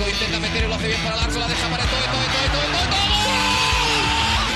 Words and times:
Intenta 0.00 0.40
meter 0.40 0.64
y 0.64 0.66
lo 0.66 0.74
hace 0.74 0.88
bien 0.88 1.00
para 1.02 1.16
Larso, 1.16 1.38
la 1.38 1.46
deja 1.46 1.68
para 1.68 1.84
todo, 1.84 2.00
todo, 2.00 2.24
todo, 2.34 2.46
todo, 2.50 2.66
todo. 2.72 3.04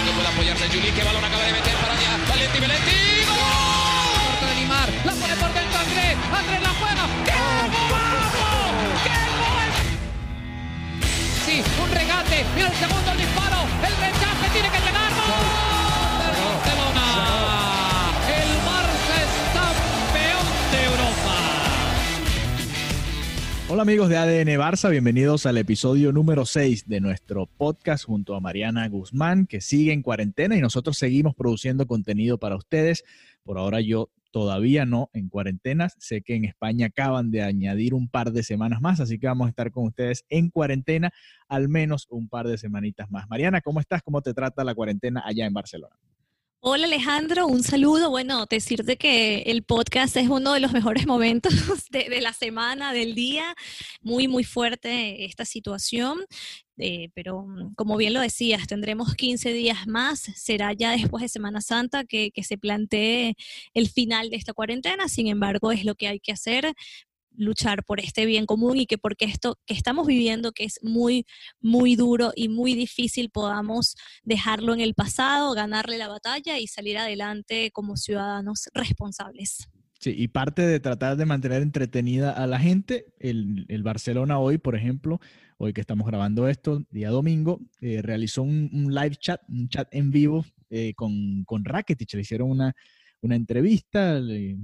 No 0.04 0.12
puede 0.12 0.28
apoyarse 0.28 0.68
Juli, 0.68 0.90
que 0.90 1.04
balón 1.04 1.24
acaba 1.24 1.44
de 1.44 1.52
meter 1.52 1.74
para 1.76 1.92
allá. 1.92 2.16
Valenti, 2.28 2.60
Valenti. 2.60 2.96
¡Gol! 3.28 4.48
De 4.48 4.54
Limar, 4.60 4.88
la 5.04 5.12
pone 5.12 5.36
por 5.36 5.52
dentro 5.54 5.78
Andrés, 5.78 6.16
Andrés 6.32 6.60
la 6.60 6.72
juega. 6.80 7.04
¡Qué 7.24 7.36
golazo! 7.92 8.50
¡Qué 9.04 9.16
gol! 9.40 9.70
Sí, 11.46 11.56
un 11.80 11.90
regate, 11.92 12.44
mira 12.56 12.68
el 12.68 12.76
segundo 12.76 13.10
el 13.12 13.18
disparo, 13.18 13.60
el 13.84 13.94
rechace 14.00 14.46
tiene 14.52 14.68
que 14.70 14.80
Hola 23.74 23.82
amigos 23.82 24.08
de 24.08 24.16
ADN 24.16 24.56
Barça, 24.56 24.88
bienvenidos 24.88 25.46
al 25.46 25.58
episodio 25.58 26.12
número 26.12 26.46
6 26.46 26.86
de 26.86 27.00
nuestro 27.00 27.46
podcast 27.46 28.04
junto 28.04 28.36
a 28.36 28.40
Mariana 28.40 28.88
Guzmán, 28.88 29.48
que 29.48 29.60
sigue 29.60 29.92
en 29.92 30.00
cuarentena 30.00 30.56
y 30.56 30.60
nosotros 30.60 30.96
seguimos 30.96 31.34
produciendo 31.34 31.84
contenido 31.84 32.38
para 32.38 32.54
ustedes. 32.54 33.02
Por 33.42 33.58
ahora 33.58 33.80
yo 33.80 34.10
todavía 34.30 34.86
no 34.86 35.10
en 35.12 35.28
cuarentena, 35.28 35.88
sé 35.98 36.22
que 36.22 36.36
en 36.36 36.44
España 36.44 36.86
acaban 36.86 37.32
de 37.32 37.42
añadir 37.42 37.94
un 37.94 38.06
par 38.06 38.30
de 38.30 38.44
semanas 38.44 38.80
más, 38.80 39.00
así 39.00 39.18
que 39.18 39.26
vamos 39.26 39.46
a 39.46 39.50
estar 39.50 39.72
con 39.72 39.86
ustedes 39.86 40.24
en 40.28 40.50
cuarentena 40.50 41.12
al 41.48 41.68
menos 41.68 42.06
un 42.10 42.28
par 42.28 42.46
de 42.46 42.58
semanitas 42.58 43.10
más. 43.10 43.28
Mariana, 43.28 43.60
¿cómo 43.60 43.80
estás? 43.80 44.02
¿Cómo 44.04 44.22
te 44.22 44.34
trata 44.34 44.62
la 44.62 44.76
cuarentena 44.76 45.20
allá 45.26 45.46
en 45.46 45.52
Barcelona? 45.52 45.96
Hola 46.66 46.86
Alejandro, 46.86 47.46
un 47.46 47.62
saludo. 47.62 48.08
Bueno, 48.08 48.46
decirte 48.46 48.96
que 48.96 49.42
el 49.42 49.64
podcast 49.64 50.16
es 50.16 50.30
uno 50.30 50.54
de 50.54 50.60
los 50.60 50.72
mejores 50.72 51.06
momentos 51.06 51.52
de, 51.90 52.22
la 52.22 52.32
semana, 52.32 52.94
del 52.94 53.14
día. 53.14 53.54
Muy, 54.00 54.28
muy 54.28 54.44
fuerte 54.44 55.26
esta 55.26 55.44
situación. 55.44 56.24
Eh, 56.78 57.10
pero 57.12 57.42
mm, 57.42 57.74
como 57.74 57.98
bien 57.98 58.14
lo 58.14 58.20
decías, 58.22 58.66
tendremos 58.66 59.14
15 59.14 59.52
días 59.52 59.86
más. 59.86 60.20
Será 60.20 60.72
ya 60.72 60.92
después 60.92 61.20
de 61.20 61.28
Semana 61.28 61.60
Santa 61.60 62.04
que 62.04 62.32
se 62.42 62.56
plantee 62.56 63.34
el 63.74 63.90
final 63.90 64.30
de 64.30 64.36
esta 64.36 64.54
cuarentena. 64.54 65.10
Sin 65.10 65.26
embargo, 65.26 65.70
es 65.70 65.84
lo 65.84 65.94
que 65.96 66.08
hay 66.08 66.18
que 66.18 66.32
hacer 66.32 66.72
luchar 67.36 67.84
por 67.84 68.00
este 68.00 68.26
bien 68.26 68.46
común 68.46 68.78
y 68.78 68.86
que 68.86 68.98
porque 68.98 69.24
esto 69.24 69.58
que 69.66 69.74
estamos 69.74 70.06
viviendo, 70.06 70.52
que 70.52 70.64
es 70.64 70.78
muy, 70.82 71.26
muy 71.60 71.96
duro 71.96 72.32
y 72.34 72.48
muy 72.48 72.74
difícil, 72.74 73.30
podamos 73.30 73.96
dejarlo 74.22 74.74
en 74.74 74.80
el 74.80 74.94
pasado, 74.94 75.52
ganarle 75.54 75.98
la 75.98 76.08
batalla 76.08 76.58
y 76.58 76.66
salir 76.66 76.98
adelante 76.98 77.70
como 77.72 77.96
ciudadanos 77.96 78.68
responsables. 78.74 79.68
Sí, 80.00 80.14
y 80.16 80.28
parte 80.28 80.62
de 80.62 80.80
tratar 80.80 81.16
de 81.16 81.24
mantener 81.24 81.62
entretenida 81.62 82.32
a 82.32 82.46
la 82.46 82.58
gente, 82.58 83.06
el, 83.20 83.64
el 83.68 83.82
Barcelona 83.82 84.38
hoy, 84.38 84.58
por 84.58 84.76
ejemplo, 84.76 85.20
hoy 85.56 85.72
que 85.72 85.80
estamos 85.80 86.06
grabando 86.06 86.48
esto, 86.48 86.84
día 86.90 87.10
domingo, 87.10 87.60
eh, 87.80 88.02
realizó 88.02 88.42
un, 88.42 88.70
un, 88.72 88.94
live 88.94 89.16
chat, 89.16 89.40
un 89.48 89.68
chat 89.68 89.88
en 89.92 90.10
vivo 90.10 90.44
eh, 90.68 90.92
con, 90.94 91.44
con 91.44 91.64
Rakitic, 91.64 92.12
le 92.14 92.20
hicieron 92.20 92.50
una, 92.50 92.74
una 93.22 93.36
entrevista, 93.36 94.18
le, 94.18 94.58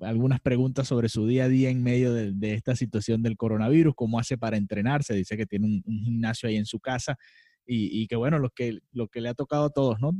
algunas 0.00 0.40
preguntas 0.40 0.88
sobre 0.88 1.08
su 1.08 1.26
día 1.26 1.44
a 1.44 1.48
día 1.48 1.70
en 1.70 1.82
medio 1.82 2.12
de, 2.12 2.32
de, 2.32 2.54
esta 2.54 2.76
situación 2.76 3.22
del 3.22 3.36
coronavirus, 3.36 3.94
cómo 3.94 4.18
hace 4.18 4.38
para 4.38 4.56
entrenarse, 4.56 5.14
dice 5.14 5.36
que 5.36 5.46
tiene 5.46 5.66
un, 5.66 5.82
un 5.86 6.04
gimnasio 6.04 6.48
ahí 6.48 6.56
en 6.56 6.66
su 6.66 6.80
casa 6.80 7.16
y, 7.66 8.02
y, 8.02 8.06
que 8.06 8.16
bueno, 8.16 8.38
lo 8.38 8.50
que, 8.50 8.78
lo 8.92 9.08
que 9.08 9.20
le 9.20 9.28
ha 9.28 9.34
tocado 9.34 9.64
a 9.66 9.70
todos, 9.70 10.00
¿no? 10.00 10.12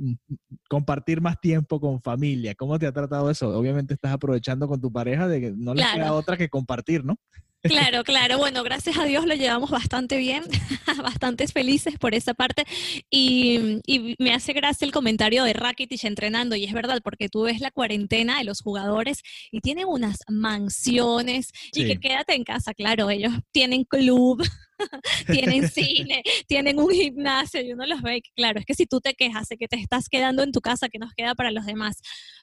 Compartir 0.69 1.21
más 1.21 1.41
tiempo 1.41 1.81
con 1.81 2.03
familia, 2.03 2.55
¿cómo 2.55 2.79
te 2.79 2.87
ha 2.87 2.93
tratado 2.93 3.31
eso? 3.31 3.57
Obviamente 3.57 3.95
estás 3.95 4.13
aprovechando 4.13 4.67
con 4.67 4.81
tu 4.81 4.93
pareja 4.93 5.29
de 5.29 5.41
que 5.41 5.53
no 5.57 5.73
le 5.73 5.83
claro. 5.83 5.97
queda 5.97 6.13
otra 6.13 6.37
que 6.37 6.49
compartir, 6.49 7.05
¿no? 7.05 7.19
Claro, 7.63 8.05
claro. 8.05 8.39
Bueno, 8.39 8.63
gracias 8.63 8.97
a 8.99 9.05
Dios 9.05 9.27
lo 9.27 9.35
llevamos 9.35 9.71
bastante 9.71 10.17
bien, 10.17 10.45
bastantes 11.03 11.53
felices 11.53 11.99
por 11.99 12.15
esa 12.15 12.35
parte. 12.35 12.65
Y, 13.11 13.81
y, 13.87 14.15
me 14.19 14.35
hace 14.35 14.53
gracia 14.53 14.85
el 14.85 14.93
comentario 14.93 15.45
de 15.45 15.53
Rakitic 15.53 16.05
entrenando, 16.05 16.57
y 16.57 16.65
es 16.65 16.73
verdad, 16.73 17.01
porque 17.03 17.29
tú 17.29 17.43
ves 17.43 17.61
la 17.61 17.71
cuarentena 17.71 18.39
de 18.39 18.45
los 18.45 18.61
jugadores 18.61 19.23
y 19.51 19.61
tienen 19.61 19.87
unas 19.89 20.19
mansiones 20.29 21.51
sí. 21.73 21.83
y 21.83 21.87
que 21.87 21.99
quédate 21.99 22.35
en 22.35 22.45
casa, 22.45 22.75
claro, 22.75 23.11
ellos 23.11 23.33
tienen 23.53 23.85
club. 23.85 24.43
tienen 25.27 25.69
cine, 25.69 26.23
tienen 26.47 26.79
un 26.79 26.91
gimnasio 26.91 27.61
y 27.61 27.73
uno 27.73 27.87
los 27.87 28.03
ve, 28.03 28.23
claro, 28.35 28.61
es 28.61 28.67
que 28.67 28.75
si 28.75 28.87
tú 28.87 29.01
te 29.01 29.15
quejas 29.15 29.49
de 29.49 29.57
que 29.57 29.69
te 29.69 29.77
estás 29.77 30.09
quedando 30.09 30.43
en 30.43 30.53
tu 30.53 30.61
casa, 30.61 30.89
que 30.89 30.99
nos 30.99 31.13
queda 31.15 31.35
para 31.35 31.51
los 31.51 31.67
demás. 31.67 32.01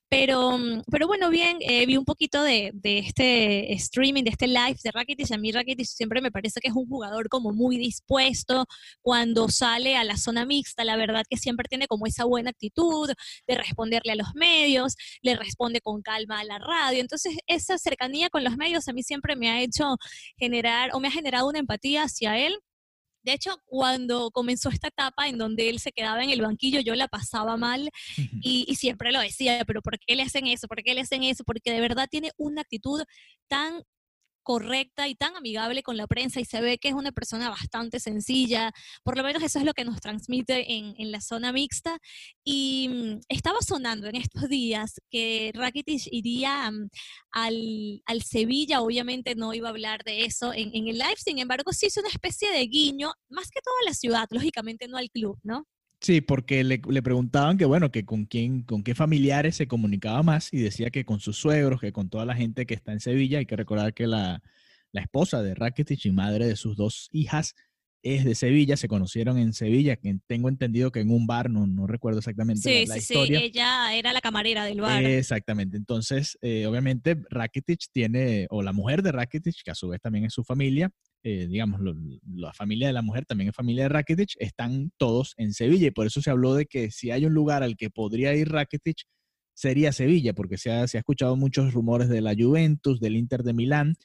Pero, 0.10 0.60
pero 0.92 1.08
bueno, 1.08 1.32
bien, 1.32 1.58
eh, 1.62 1.88
vi 1.88 1.98
un 1.98 2.06
poquito 2.06 2.44
de, 2.44 2.70
de, 2.76 3.00
este 3.00 3.74
streaming, 3.74 4.24
de 4.24 4.30
este 4.30 4.46
live 4.46 4.78
de 4.84 4.92
Rakitic. 4.92 5.32
A 5.32 5.40
mí 5.40 5.52
Rakitic 5.52 5.88
siempre 5.88 6.22
me 6.22 6.30
parece 6.30 6.60
que 6.60 6.68
es 6.68 6.76
un 6.76 6.86
jugador 6.86 7.30
como 7.30 7.52
muy 7.52 7.78
dispuesto 7.78 8.68
cuando 9.02 9.50
sale 9.50 9.96
a 9.96 10.04
la 10.04 10.16
zona 10.18 10.46
mixta. 10.46 10.84
La 10.84 10.98
verdad 10.98 11.24
que 11.28 11.38
siempre 11.38 11.68
tiene 11.68 11.88
como 11.88 12.06
esa 12.06 12.26
buena 12.26 12.52
actitud 12.52 13.10
de 13.48 13.56
responderle 13.56 14.12
a 14.12 14.16
los 14.16 14.36
medios, 14.36 14.96
le 15.24 15.36
responde 15.36 15.82
con 15.82 16.04
calma 16.04 16.42
a 16.42 16.44
la 16.44 16.60
radio. 16.60 17.02
Entonces, 17.02 17.36
esa 17.48 17.80
cercanía 17.80 18.30
con 18.30 18.44
los 18.44 18.56
medios 18.56 18.88
a 18.88 18.94
mí 18.94 19.02
siempre 19.02 19.36
me 19.36 19.50
ha 19.50 19.62
hecho 19.62 19.98
generar 20.38 20.92
o 20.94 21.00
me 21.00 21.08
ha 21.08 21.12
generado 21.12 21.50
una 21.50 21.58
empatía 21.58 22.04
hacia 22.04 22.23
él 22.26 22.60
de 23.24 23.32
hecho, 23.32 23.58
cuando 23.66 24.32
comenzó 24.32 24.70
esta 24.70 24.90
etapa 24.90 25.30
en 25.30 25.38
donde 25.38 25.70
él 25.70 25.80
se 25.80 25.94
quedaba 25.94 26.24
en 26.24 26.30
el 26.30 26.42
banquillo, 26.42 26.82
yo 26.82 26.94
la 26.94 27.08
pasaba 27.08 27.56
mal 27.56 27.90
y, 28.42 28.66
y, 28.68 28.76
siempre 28.76 29.14
lo 29.14 29.22
decía, 29.22 29.64
pero 29.66 29.82
¿por 29.82 29.98
qué 29.98 30.16
le 30.16 30.24
hacen 30.24 30.46
eso? 30.48 30.68
¿Por 30.68 30.84
qué 30.84 30.94
le 30.94 31.02
hacen 31.02 31.24
eso? 31.24 31.46
Porque 31.46 31.72
de 31.72 31.80
verdad 31.80 32.08
tiene 32.12 32.32
una 32.38 32.62
actitud 32.62 33.02
tan 33.48 33.82
correcta 34.44 35.08
y 35.08 35.16
tan 35.16 35.36
amigable 35.36 35.84
con 35.84 35.98
la 35.98 36.08
prensa 36.08 36.40
y 36.40 36.46
se 36.46 36.62
ve 36.62 36.78
que 36.78 36.90
es 36.90 36.94
una 36.94 37.12
persona 37.12 37.50
bastante 37.50 38.00
sencilla, 38.00 38.72
por 39.04 39.18
lo 39.18 39.24
menos 39.24 39.42
eso 39.44 39.60
es 39.60 39.66
lo 39.66 39.74
que 39.74 39.86
nos 39.86 40.02
transmite 40.02 40.74
en, 40.74 40.96
en 40.98 41.12
la 41.12 41.22
zona 41.22 41.52
mixta. 41.52 41.98
Y 42.44 42.90
um, 42.90 43.22
estaba 43.30 43.60
sonando 43.62 44.08
en 44.08 44.16
estos 44.16 44.50
días 44.50 45.02
que 45.10 45.52
Rakitic 45.56 46.04
iría 46.12 46.70
um, 46.70 46.90
al, 47.32 48.02
al, 48.06 48.22
Sevilla, 48.24 48.82
obviamente 48.82 49.36
no 49.36 49.54
iba 49.54 49.70
a 49.70 49.72
hablar 49.72 50.04
de 50.04 50.26
eso 50.26 50.54
en, 50.54 50.70
en 50.76 50.88
el 50.88 50.98
live, 50.98 51.18
sin 51.18 51.40
embargo 51.40 51.72
sí 51.74 51.88
hizo 51.88 52.02
una 52.02 52.10
especie 52.10 52.52
de 52.52 52.68
guiño, 52.68 53.14
más 53.30 53.50
que 53.50 53.62
toda 53.62 53.78
la 53.86 53.94
ciudad, 53.94 54.28
lógicamente 54.32 54.88
no 54.88 54.98
al 54.98 55.10
club, 55.10 55.40
¿no? 55.44 55.66
Sí, 56.04 56.20
porque 56.20 56.66
le, 56.66 56.82
le, 56.86 57.02
preguntaban 57.02 57.58
que, 57.58 57.64
bueno, 57.64 57.90
que 57.90 58.04
con 58.04 58.26
quién, 58.26 58.64
con 58.64 58.84
qué 58.84 58.94
familiares 58.94 59.56
se 59.56 59.68
comunicaba 59.68 60.22
más 60.22 60.52
y 60.52 60.58
decía 60.58 60.90
que 60.92 61.06
con 61.06 61.22
sus 61.22 61.38
suegros, 61.38 61.80
que 61.80 61.94
con 61.94 62.10
toda 62.10 62.26
la 62.26 62.36
gente 62.36 62.66
que 62.66 62.74
está 62.74 62.92
en 62.92 63.00
Sevilla. 63.00 63.40
Hay 63.40 63.46
que 63.46 63.56
recordar 63.56 63.94
que 63.94 64.06
la, 64.06 64.44
la 64.92 65.02
esposa 65.02 65.42
de 65.42 65.56
Rakitic 65.56 66.06
y 66.06 66.12
madre 66.12 66.46
de 66.46 66.58
sus 66.58 66.76
dos 66.76 67.08
hijas 67.14 67.56
es 68.04 68.26
de 68.26 68.36
Sevilla, 68.36 68.76
se 68.76 68.90
conocieron 68.90 69.38
en 69.38 69.54
Sevilla, 69.54 69.96
que 69.96 70.20
tengo 70.28 70.50
entendido 70.50 70.92
que 70.92 71.00
en 71.00 71.10
un 71.10 71.26
bar, 71.26 71.50
no, 71.50 71.66
no 71.66 71.88
recuerdo 71.88 72.20
exactamente 72.20 72.62
sí, 72.62 72.86
la, 72.86 72.96
la 72.96 73.02
sí, 73.02 73.14
historia. 73.14 73.40
Sí, 73.40 73.46
ella 73.46 73.96
era 73.96 74.12
la 74.12 74.20
camarera 74.20 74.66
del 74.66 74.82
bar. 74.82 75.02
Exactamente, 75.06 75.78
entonces 75.78 76.38
eh, 76.42 76.66
obviamente 76.68 77.16
Rakitic 77.30 77.86
tiene, 77.94 78.46
o 78.50 78.62
la 78.62 78.74
mujer 78.74 79.04
de 79.04 79.14
Rakitic, 79.14 79.64
que 79.64 79.72
a 79.72 79.76
su 79.76 79.88
vez 79.88 80.02
también 80.02 80.26
es 80.26 80.34
su 80.34 80.44
familia, 80.44 80.92
eh, 81.24 81.48
digamos, 81.48 81.80
lo, 81.80 81.96
la 82.36 82.54
familia 82.54 82.88
de 82.88 82.94
la 82.94 83.02
mujer 83.02 83.26
también 83.26 83.50
es 83.50 83.56
familia 83.56 83.84
de 83.84 83.90
Rakitic, 83.90 84.32
están 84.40 84.92
todos 84.98 85.34
en 85.38 85.54
Sevilla 85.54 85.88
y 85.88 85.92
por 85.92 86.06
eso 86.06 86.22
se 86.22 86.30
habló 86.30 86.54
de 86.54 86.66
que 86.66 86.92
si 86.92 87.12
hay 87.12 87.26
un 87.26 87.34
lugar 87.34 87.64
al 87.64 87.78
que 87.78 87.90
podría 87.90 88.36
ir 88.36 88.50
Rakitic, 88.50 89.04
sería 89.54 89.94
Sevilla, 89.94 90.34
porque 90.34 90.58
se 90.58 90.72
ha, 90.72 90.88
se 90.88 90.98
ha 90.98 91.00
escuchado 91.00 91.36
muchos 91.38 91.74
rumores 91.74 92.10
de 92.10 92.22
la 92.22 92.36
Juventus, 92.38 93.00
del 93.00 93.16
Inter 93.16 93.44
de 93.44 93.54
Milán, 93.54 93.96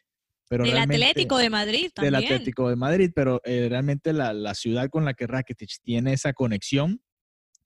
pero 0.49 0.65
del 0.65 0.79
Atlético 0.79 1.39
de 1.39 1.51
Madrid 1.51 1.91
también. 1.93 2.15
Del 2.15 2.25
Atlético 2.25 2.69
de 2.69 2.77
Madrid, 2.77 3.11
pero 3.15 3.41
eh, 3.45 3.67
realmente 3.69 4.13
la, 4.13 4.33
la, 4.33 4.55
ciudad 4.55 4.89
con 4.89 5.05
la 5.05 5.15
que 5.15 5.27
Rakitic 5.27 5.71
tiene 5.83 6.13
esa 6.13 6.33
conexión, 6.33 7.03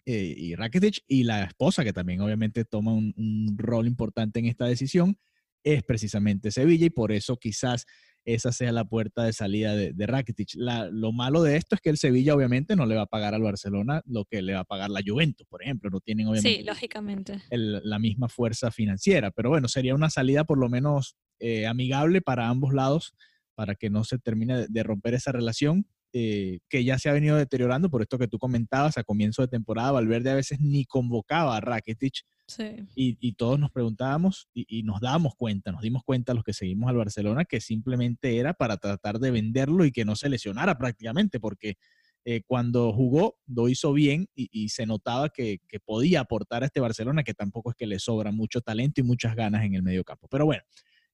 eh, 0.04 0.34
y 0.36 0.54
Rakitic 0.54 1.04
y 1.06 1.24
la 1.24 1.44
esposa, 1.44 1.84
que 1.84 1.92
también 1.92 2.20
obviamente 2.22 2.64
toma 2.64 2.92
un, 2.92 3.14
un, 3.16 3.56
rol 3.56 3.86
importante 3.86 4.40
en 4.40 4.46
esta 4.46 4.64
decisión, 4.64 5.16
es 5.64 5.82
precisamente 5.82 6.50
Sevilla, 6.50 6.86
y 6.86 6.90
por 6.90 7.12
eso 7.12 7.36
quizás 7.36 7.86
esa 8.24 8.52
sea 8.52 8.72
la 8.72 8.84
puerta 8.84 9.24
de 9.24 9.32
salida 9.32 9.74
de, 9.74 9.92
de 9.92 10.06
Rakitic. 10.06 10.50
La, 10.54 10.88
lo 10.90 11.12
malo 11.12 11.42
de 11.42 11.56
esto 11.56 11.74
es 11.74 11.80
que 11.80 11.90
el 11.90 11.98
Sevilla 11.98 12.34
obviamente 12.34 12.76
no 12.76 12.86
le 12.86 12.94
va 12.94 13.02
a 13.02 13.06
pagar 13.06 13.34
al 13.34 13.42
Barcelona 13.42 14.02
lo 14.06 14.24
que 14.24 14.42
le 14.42 14.54
va 14.54 14.60
a 14.60 14.64
pagar 14.64 14.90
la 14.90 15.00
Juventus, 15.04 15.46
por 15.48 15.62
ejemplo. 15.62 15.90
No 15.90 16.00
tienen 16.00 16.28
obviamente 16.28 16.60
sí, 16.60 16.64
lógicamente. 16.64 17.42
El, 17.50 17.80
la 17.82 17.98
misma 17.98 18.28
fuerza 18.28 18.70
financiera, 18.70 19.30
pero 19.30 19.50
bueno, 19.50 19.68
sería 19.68 19.94
una 19.94 20.10
salida 20.10 20.44
por 20.44 20.58
lo 20.58 20.68
menos 20.68 21.16
eh, 21.40 21.66
amigable 21.66 22.22
para 22.22 22.48
ambos 22.48 22.72
lados 22.72 23.14
para 23.54 23.74
que 23.74 23.90
no 23.90 24.04
se 24.04 24.18
termine 24.18 24.56
de, 24.56 24.66
de 24.68 24.82
romper 24.82 25.14
esa 25.14 25.32
relación 25.32 25.86
eh, 26.12 26.60
que 26.68 26.84
ya 26.84 26.98
se 26.98 27.08
ha 27.08 27.12
venido 27.12 27.36
deteriorando 27.36 27.90
por 27.90 28.02
esto 28.02 28.18
que 28.18 28.28
tú 28.28 28.38
comentabas 28.38 28.98
a 28.98 29.04
comienzo 29.04 29.42
de 29.42 29.48
temporada. 29.48 29.92
Valverde 29.92 30.30
a 30.30 30.34
veces 30.34 30.60
ni 30.60 30.84
convocaba 30.84 31.56
a 31.56 31.60
Rakitic 31.60 32.22
sí. 32.46 32.76
y, 32.94 33.16
y, 33.20 33.32
todos 33.32 33.58
nos 33.58 33.70
preguntábamos 33.70 34.48
y, 34.52 34.66
y, 34.68 34.82
nos 34.82 35.00
dábamos 35.00 35.34
cuenta, 35.36 35.72
nos 35.72 35.82
dimos 35.82 36.02
cuenta 36.04 36.34
los 36.34 36.44
que 36.44 36.52
seguimos 36.52 36.90
al 36.90 36.96
Barcelona 36.96 37.44
que 37.44 37.60
simplemente 37.60 38.36
era 38.36 38.52
para 38.52 38.76
tratar 38.76 39.18
de 39.18 39.30
venderlo 39.30 39.84
y 39.84 39.92
que 39.92 40.04
no 40.04 40.16
se 40.16 40.28
lesionara 40.28 40.76
prácticamente 40.76 41.40
porque 41.40 41.76
eh, 42.24 42.42
cuando 42.46 42.92
jugó 42.92 43.36
lo 43.46 43.68
hizo 43.68 43.92
bien 43.92 44.28
y, 44.36 44.48
y 44.52 44.68
se 44.68 44.86
notaba 44.86 45.30
que, 45.30 45.58
que, 45.66 45.80
podía 45.80 46.20
aportar 46.20 46.62
a 46.62 46.66
este 46.66 46.78
Barcelona 46.78 47.24
que 47.24 47.34
tampoco 47.34 47.70
es 47.70 47.76
que 47.76 47.86
le 47.88 47.98
sobra 47.98 48.30
mucho 48.30 48.60
talento 48.60 49.00
y 49.00 49.04
muchas 49.04 49.34
ganas 49.34 49.64
en 49.64 49.74
el 49.74 49.82
medio 49.82 50.04
campo. 50.04 50.28
Pero 50.30 50.44
bueno, 50.44 50.62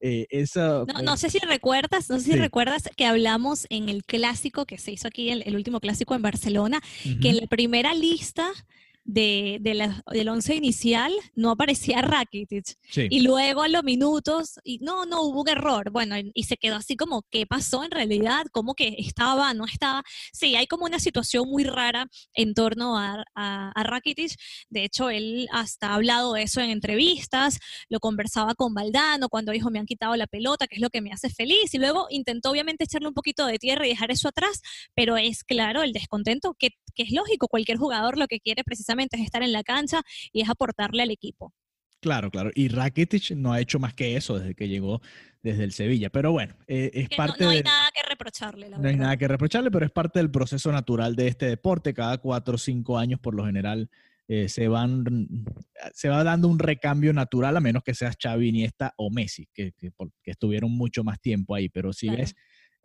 Eh, 0.01 0.27
esa, 0.31 0.85
no, 0.85 1.03
no, 1.03 1.17
sé 1.17 1.29
si 1.29 1.39
recuerdas, 1.41 2.09
no 2.09 2.21
sé 2.21 2.33
si 2.33 2.37
recuerdas 2.37 2.89
que 2.97 3.05
hablamos 3.05 3.67
en 3.69 3.89
el 3.89 4.05
clásico 4.05 4.65
que 4.65 4.79
se 4.79 4.93
hizo 4.93 5.09
aquí, 5.09 5.31
el, 5.31 5.43
el 5.45 5.57
último 5.57 5.81
clásico 5.81 6.15
en 6.15 6.23
Barcelona, 6.23 6.81
que 7.21 7.31
en 7.31 7.37
la 7.39 7.47
primera 7.49 7.95
lista 7.95 8.49
de, 9.09 9.59
la, 9.75 10.03
del 10.13 10.29
once 10.29 10.55
inicial 10.55 11.11
no 11.35 11.51
aparecía 11.51 12.03
Rakitic. 12.03 12.77
Y 12.95 13.21
luego 13.21 13.63
a 13.63 13.69
los 13.69 13.83
minutos, 13.83 14.61
y 14.65 14.79
no, 14.81 15.07
no, 15.07 15.23
hubo 15.23 15.41
un 15.41 15.49
error. 15.49 15.91
Bueno, 15.91 16.15
y 16.35 16.45
se 16.45 16.59
quedó 16.59 16.77
así 16.77 16.95
como, 16.95 17.23
¿qué 17.31 17.47
pasó 17.47 17.83
en 17.85 17.91
realidad? 17.91 18.45
¿Cómo 18.53 18.75
que 18.75 18.97
estaba, 18.99 19.55
no 19.55 19.65
estaba? 19.65 20.03
Sí, 20.33 20.57
hay 20.57 20.67
como 20.67 20.85
una 20.85 21.01
situación 21.01 21.49
muy 21.49 21.65
rara 21.65 22.07
en 22.35 22.53
torno 22.53 22.99
a, 22.99 23.25
a, 23.35 23.83
Rakitic. 23.83 24.33
De 24.69 24.85
hecho, 24.85 25.09
él 25.09 25.49
hasta 25.53 25.89
ha 25.89 25.95
hablado 25.95 26.35
de 26.35 26.43
eso 26.43 26.61
en 26.61 26.69
entrevistas, 26.69 27.59
lo 27.89 28.01
conversaba 28.01 28.55
con 28.55 28.75
Valdano 28.75 29.31
cuando 29.31 29.53
dijo, 29.53 29.71
me 29.71 29.79
han 29.79 29.87
quitado 29.87 30.15
la 30.17 30.27
pelota, 30.27 30.67
que 30.67 30.77
es 30.77 30.83
lo 30.83 30.91
que 30.91 31.01
me 31.01 31.13
hace 31.13 31.31
feliz. 31.31 31.73
Y 31.73 31.79
luego 31.79 32.09
intentó 32.11 32.51
obviamente 32.51 32.85
echarle 32.85 33.09
un 33.09 33.15
poquito 33.15 33.47
de 33.47 33.59
tierra 33.59 33.87
y 33.87 33.91
dejar 33.91 34.11
eso 34.11 34.29
atrás, 34.29 34.61
pero 34.95 35.17
es 35.17 35.45
claro 35.45 35.83
el 35.83 35.93
descontento 35.93 36.55
que, 36.59 36.73
que 36.95 37.05
es 37.05 37.13
lógico. 37.13 37.49
Cualquier 37.49 37.79
jugador 37.79 38.19
lo 38.19 38.27
que 38.27 38.41
quiere 38.41 38.65
precisamente 38.65 38.98
es 38.99 39.23
estar 39.23 39.43
en 39.43 39.53
la 39.53 39.63
cancha 39.63 40.03
y 40.33 40.43
es 40.43 40.49
aportarle 40.49 41.03
al 41.03 41.11
equipo. 41.11 41.53
Claro, 42.01 42.31
claro. 42.31 42.51
Y 42.55 42.69
Rakitic 42.69 43.33
no 43.33 43.53
ha 43.53 43.61
hecho 43.61 43.81
más 43.81 43.93
que 43.93 44.17
eso 44.17 44.39
desde 44.39 44.55
que 44.55 44.69
llegó 44.69 45.01
desde 45.43 45.65
el 45.65 45.73
Sevilla. 45.73 46.11
Pero 46.11 46.31
bueno, 46.31 46.55
eh, 46.67 46.91
es 46.95 47.09
parte. 47.09 47.43
No, 47.43 47.51
hay 47.51 47.63
nada 47.63 47.91
que 47.93 48.09
reprocharle. 48.09 48.71
no 48.71 48.89
hay 48.89 48.97
nada 48.97 49.17
que 49.17 49.27
reprocharle, 49.27 49.71
pero 49.71 49.85
es 49.85 49.91
parte 49.91 50.21
del 50.21 50.31
proceso 50.31 50.71
natural 50.71 51.17
de 51.17 51.29
este 51.29 51.47
deporte. 51.47 51.95
Cada 51.95 52.19
cuatro 52.19 52.55
o 52.55 52.59
cinco 52.59 52.99
años, 52.99 53.19
por 53.19 53.35
lo 53.35 53.45
general, 53.45 53.91
eh, 54.29 54.49
se 54.49 54.69
van 54.69 55.27
se 55.93 56.09
va 56.09 56.23
dando 56.23 56.49
un 56.49 56.59
recambio 56.59 57.13
natural, 57.13 57.57
a 57.57 57.61
menos 57.61 57.83
que 57.83 57.95
seas 57.95 58.17
Xavi, 58.21 58.49
Iniesta 58.49 58.95
o 58.97 59.11
Messi, 59.11 59.49
que, 59.53 59.73
estuvieron 60.25 60.71
mucho 60.71 61.03
más 61.03 61.21
tiempo 61.21 61.55
ahí. 61.55 61.69
Pero 61.69 61.93
si 61.93 62.09
ves 62.11 62.37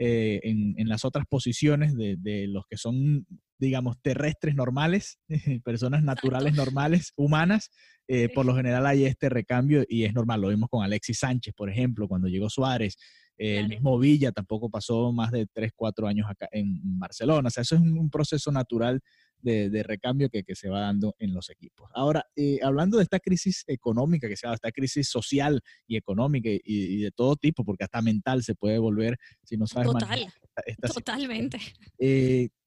eh, 0.06 0.42
en, 0.44 0.76
en, 0.78 0.90
las 0.90 1.06
otras 1.06 1.26
posiciones 1.28 1.96
de, 1.96 2.18
de 2.18 2.48
los 2.48 2.66
que 2.68 2.78
son 2.78 3.26
digamos, 3.64 3.98
terrestres 4.02 4.56
normales, 4.56 5.20
personas 5.64 6.04
naturales 6.04 6.54
normales, 6.54 7.14
humanas, 7.16 7.72
eh, 8.08 8.28
por 8.30 8.46
lo 8.46 8.56
general 8.56 8.86
hay 8.86 9.06
este 9.06 9.30
recambio 9.30 9.86
y 9.88 10.04
es 10.04 10.14
normal. 10.14 10.42
Lo 10.42 10.50
vimos 10.50 10.70
con 10.70 10.84
Alexis 10.84 11.20
Sánchez, 11.20 11.54
por 11.56 11.70
ejemplo, 11.70 12.08
cuando 12.08 12.28
llegó 12.28 12.50
Suárez. 12.50 12.98
Eh, 13.38 13.60
el 13.60 13.70
mismo 13.70 13.98
Villa 13.98 14.32
tampoco 14.32 14.70
pasó 14.70 15.12
más 15.12 15.32
de 15.32 15.48
3, 15.52 15.72
4 15.76 16.08
años 16.08 16.28
acá 16.30 16.48
en 16.52 17.00
Barcelona. 17.00 17.48
O 17.48 17.52
sea, 17.52 17.62
eso 17.62 17.76
es 17.76 17.82
un, 17.82 18.10
proceso 18.10 18.52
natural 18.52 19.00
de, 19.44 19.84
recambio 19.84 20.30
que, 20.30 20.44
se 20.56 20.70
va 20.70 20.82
dando 20.82 21.16
en 21.20 21.34
los 21.34 21.50
equipos. 21.50 21.90
Ahora, 21.94 22.26
eh, 22.36 22.60
hablando 22.64 22.98
de 22.98 23.04
esta 23.04 23.20
crisis 23.20 23.64
económica 23.68 24.28
que 24.28 24.38
se 24.38 24.48
da, 24.48 24.54
esta 24.54 24.72
crisis 24.72 25.10
social 25.10 25.62
y 25.88 25.98
económica 25.98 26.50
y, 26.50 27.02
de 27.02 27.12
todo 27.12 27.36
tipo, 27.36 27.64
porque 27.64 27.84
hasta 27.84 28.02
mental 28.02 28.44
se 28.44 28.56
puede 28.56 28.80
volver 28.80 29.18
si 29.44 29.58
no 29.58 29.68
sabes 29.68 29.92
Total, 29.92 30.28
totalmente 30.94 31.60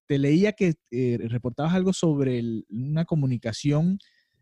te 0.07 0.19
leía 0.19 0.53
que 0.53 0.75
eh, 0.91 1.19
reportabas 1.29 1.75
algo 1.75 1.93
sobre 1.93 2.43
una 2.69 3.05
comunicación 3.05 3.99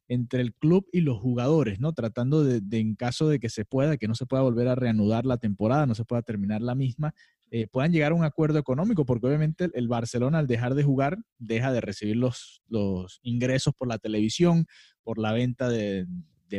entre 0.06 0.42
el 0.42 0.52
club 0.54 0.86
y 0.92 1.00
los 1.00 1.18
jugadores, 1.18 1.80
¿no? 1.80 1.94
Tratando 1.94 2.44
de, 2.44 2.60
en 2.78 2.94
caso 2.94 3.28
de 3.28 3.40
que 3.40 3.48
se 3.48 3.64
pueda, 3.64 3.96
que 3.96 4.06
no 4.06 4.14
se 4.14 4.26
pueda 4.26 4.42
volver 4.42 4.68
a 4.68 4.74
reanudar 4.74 5.24
la 5.24 5.38
temporada, 5.38 5.86
no 5.86 5.94
se 5.94 6.04
pueda 6.04 6.20
terminar 6.20 6.60
la 6.60 6.74
misma, 6.74 7.14
eh, 7.56 7.68
puedan 7.68 7.92
llegar 7.92 8.10
a 8.10 8.16
un 8.16 8.24
acuerdo 8.24 8.58
económico, 8.58 9.06
porque 9.06 9.28
obviamente 9.28 9.70
el 9.74 9.86
Barcelona 9.86 10.40
al 10.40 10.48
dejar 10.48 10.74
de 10.74 10.82
jugar 10.82 11.18
deja 11.38 11.72
de 11.72 11.80
recibir 11.80 12.16
los, 12.16 12.64
los 12.66 13.20
ingresos 13.22 13.72
por 13.78 13.86
la 13.86 13.98
televisión, 13.98 14.66
por 15.04 15.20
la 15.20 15.32
venta 15.32 15.68
de, 15.68 16.04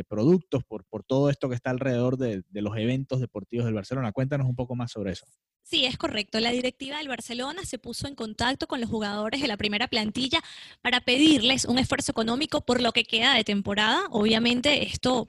productos, 0.08 0.64
por, 0.64 0.86
por 0.86 1.04
todo 1.04 1.28
esto 1.28 1.50
que 1.50 1.54
está 1.54 1.68
alrededor 1.68 2.16
de 2.16 2.42
los 2.50 2.78
eventos 2.78 3.20
deportivos 3.20 3.66
del 3.66 3.74
Barcelona. 3.74 4.12
Cuéntanos 4.12 4.46
un 4.46 4.56
poco 4.56 4.74
más 4.74 4.90
sobre 4.90 5.12
eso. 5.12 5.26
Sí, 5.68 5.84
es 5.84 5.98
correcto. 5.98 6.38
La 6.38 6.52
directiva 6.52 6.98
del 6.98 7.08
Barcelona 7.08 7.64
se 7.64 7.76
puso 7.80 8.06
en 8.06 8.14
contacto 8.14 8.68
con 8.68 8.80
los 8.80 8.88
jugadores 8.88 9.40
de 9.40 9.48
la 9.48 9.56
primera 9.56 9.88
plantilla 9.88 10.40
para 10.80 11.00
pedirles 11.00 11.64
un 11.64 11.80
esfuerzo 11.80 12.12
económico 12.12 12.60
por 12.60 12.80
lo 12.80 12.92
que 12.92 13.02
queda 13.02 13.34
de 13.34 13.42
temporada. 13.42 14.06
Obviamente, 14.12 14.86
esto, 14.86 15.26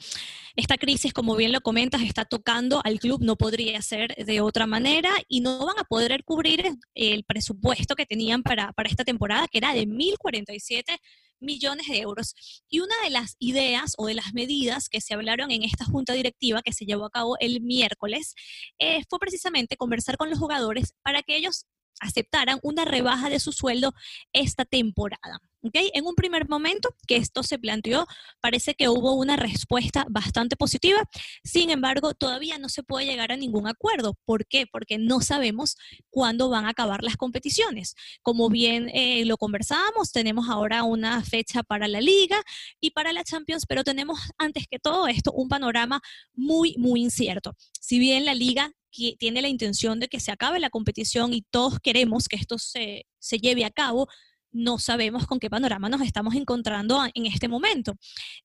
esta 0.56 0.78
crisis, 0.78 1.12
como 1.12 1.36
bien 1.36 1.52
lo 1.52 1.62
comentas, 1.62 2.04
está 2.04 2.24
tocando 2.24 2.82
al 2.84 3.00
club, 3.00 3.20
no 3.24 3.36
podría 3.36 3.82
ser 3.82 4.14
de 4.14 4.40
otra 4.42 4.68
manera 4.68 5.10
y 5.28 5.42
no 5.42 5.66
van 5.66 5.80
a 5.80 5.86
poder 5.86 6.24
cubrir 6.24 6.70
el 6.94 7.24
presupuesto 7.24 7.96
que 7.96 8.06
tenían 8.06 8.44
para, 8.44 8.74
para 8.74 8.90
esta 8.90 9.04
temporada, 9.04 9.48
que 9.48 9.58
era 9.58 9.74
de 9.74 9.88
1.047 9.88 11.00
millones 11.40 11.88
de 11.88 12.00
euros. 12.00 12.34
Y 12.70 12.80
una 12.80 12.96
de 13.04 13.10
las 13.10 13.36
ideas 13.40 13.94
o 13.98 14.08
de 14.08 14.14
las 14.14 14.34
medidas 14.34 14.90
que 14.90 15.02
se 15.02 15.14
hablaron 15.14 15.52
en 15.52 15.64
esta 15.64 15.86
junta 15.86 16.14
directiva 16.14 16.62
que 16.62 16.74
se 16.74 16.86
llevó 16.86 17.06
a 17.06 17.12
cabo 17.12 17.38
el 17.40 17.62
miércoles 17.62 18.36
eh, 18.80 19.04
fue 19.10 19.20
precisamente 19.20 19.78
conversar 19.78 20.18
con 20.18 20.30
los 20.30 20.40
jugadores 20.40 20.94
para 21.04 21.24
que 21.24 21.38
ellos 21.38 21.66
aceptaran 22.00 22.60
una 22.64 22.86
rebaja 22.86 23.30
de 23.30 23.40
su 23.40 23.52
sueldo 23.52 23.94
esta 24.34 24.66
temporada. 24.66 25.40
En 25.62 26.06
un 26.06 26.16
primer 26.16 26.48
momento 26.48 26.96
que 27.08 27.18
esto 27.18 27.44
se 27.44 27.58
planteó, 27.58 28.06
parece 28.42 28.76
que 28.76 28.90
hubo 28.90 29.14
una 29.14 29.36
respuesta 29.36 30.06
bastante 30.10 30.56
positiva. 30.56 31.04
Sin 31.44 31.70
embargo, 31.70 32.14
todavía 32.14 32.60
no 32.60 32.70
se 32.70 32.84
puede 32.84 33.06
llegar 33.06 33.32
a 33.32 33.38
ningún 33.38 33.68
acuerdo. 33.68 34.16
¿Por 34.26 34.46
qué? 34.46 34.66
Porque 34.68 34.98
no 34.98 35.22
sabemos 35.22 35.76
cuándo 36.10 36.50
van 36.50 36.66
a 36.66 36.70
acabar 36.70 37.04
las 37.04 37.18
competiciones. 37.18 37.96
Como 38.22 38.50
bien 38.50 38.90
eh, 38.94 39.26
lo 39.26 39.38
conversábamos, 39.38 40.12
tenemos 40.12 40.48
ahora 40.50 40.84
una 40.84 41.24
fecha 41.24 41.64
para 41.64 41.88
la 41.88 42.02
liga 42.02 42.42
y 42.80 42.92
para 42.92 43.12
la 43.12 43.24
Champions, 43.24 43.66
pero 43.68 43.84
tenemos 43.84 44.20
antes 44.38 44.68
que 44.70 44.80
todo 44.80 45.08
esto 45.08 45.32
un 45.32 45.50
panorama 45.50 46.02
muy, 46.34 46.76
muy 46.78 47.02
incierto. 47.02 47.56
Si 47.80 48.00
bien 48.00 48.26
la 48.26 48.36
liga 48.36 48.72
tiene 49.20 49.42
la 49.42 49.48
intención 49.48 50.00
de 50.00 50.08
que 50.08 50.20
se 50.20 50.32
acabe 50.32 50.60
la 50.60 50.70
competición 50.70 51.34
y 51.34 51.44
todos 51.44 51.80
queremos 51.80 52.28
que 52.28 52.36
esto 52.36 52.58
se, 52.58 53.06
se 53.20 53.38
lleve 53.38 53.64
a 53.66 53.70
cabo, 53.70 54.08
no 54.52 54.80
sabemos 54.80 55.28
con 55.28 55.40
qué 55.40 55.50
panorama 55.50 55.90
nos 55.90 56.02
estamos 56.02 56.36
encontrando 56.36 57.02
en 57.14 57.26
este 57.26 57.48
momento. 57.48 57.96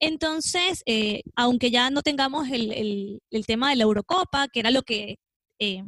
Entonces, 0.00 0.82
eh, 0.86 1.22
aunque 1.36 1.70
ya 1.70 1.90
no 1.90 2.02
tengamos 2.02 2.48
el, 2.50 3.20
tema 3.46 3.70
de 3.70 3.76
la 3.76 3.84
Eurocopa, 3.84 4.48
que 4.48 4.60
era 4.60 4.70
lo 4.70 4.82
que 4.82 5.16
eh, 5.58 5.82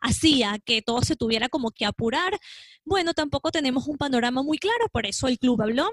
hacía 0.00 0.58
que 0.64 0.82
todo 0.82 1.02
se 1.02 1.16
tuviera 1.16 1.48
como 1.48 1.70
que 1.70 1.84
apurar, 1.86 2.38
bueno, 2.84 3.14
tampoco 3.14 3.50
tenemos 3.50 3.86
un 3.86 3.96
panorama 3.98 4.42
muy 4.42 4.58
claro, 4.58 4.86
por 4.92 5.06
eso 5.06 5.28
el 5.28 5.38
club 5.38 5.62
habló. 5.62 5.90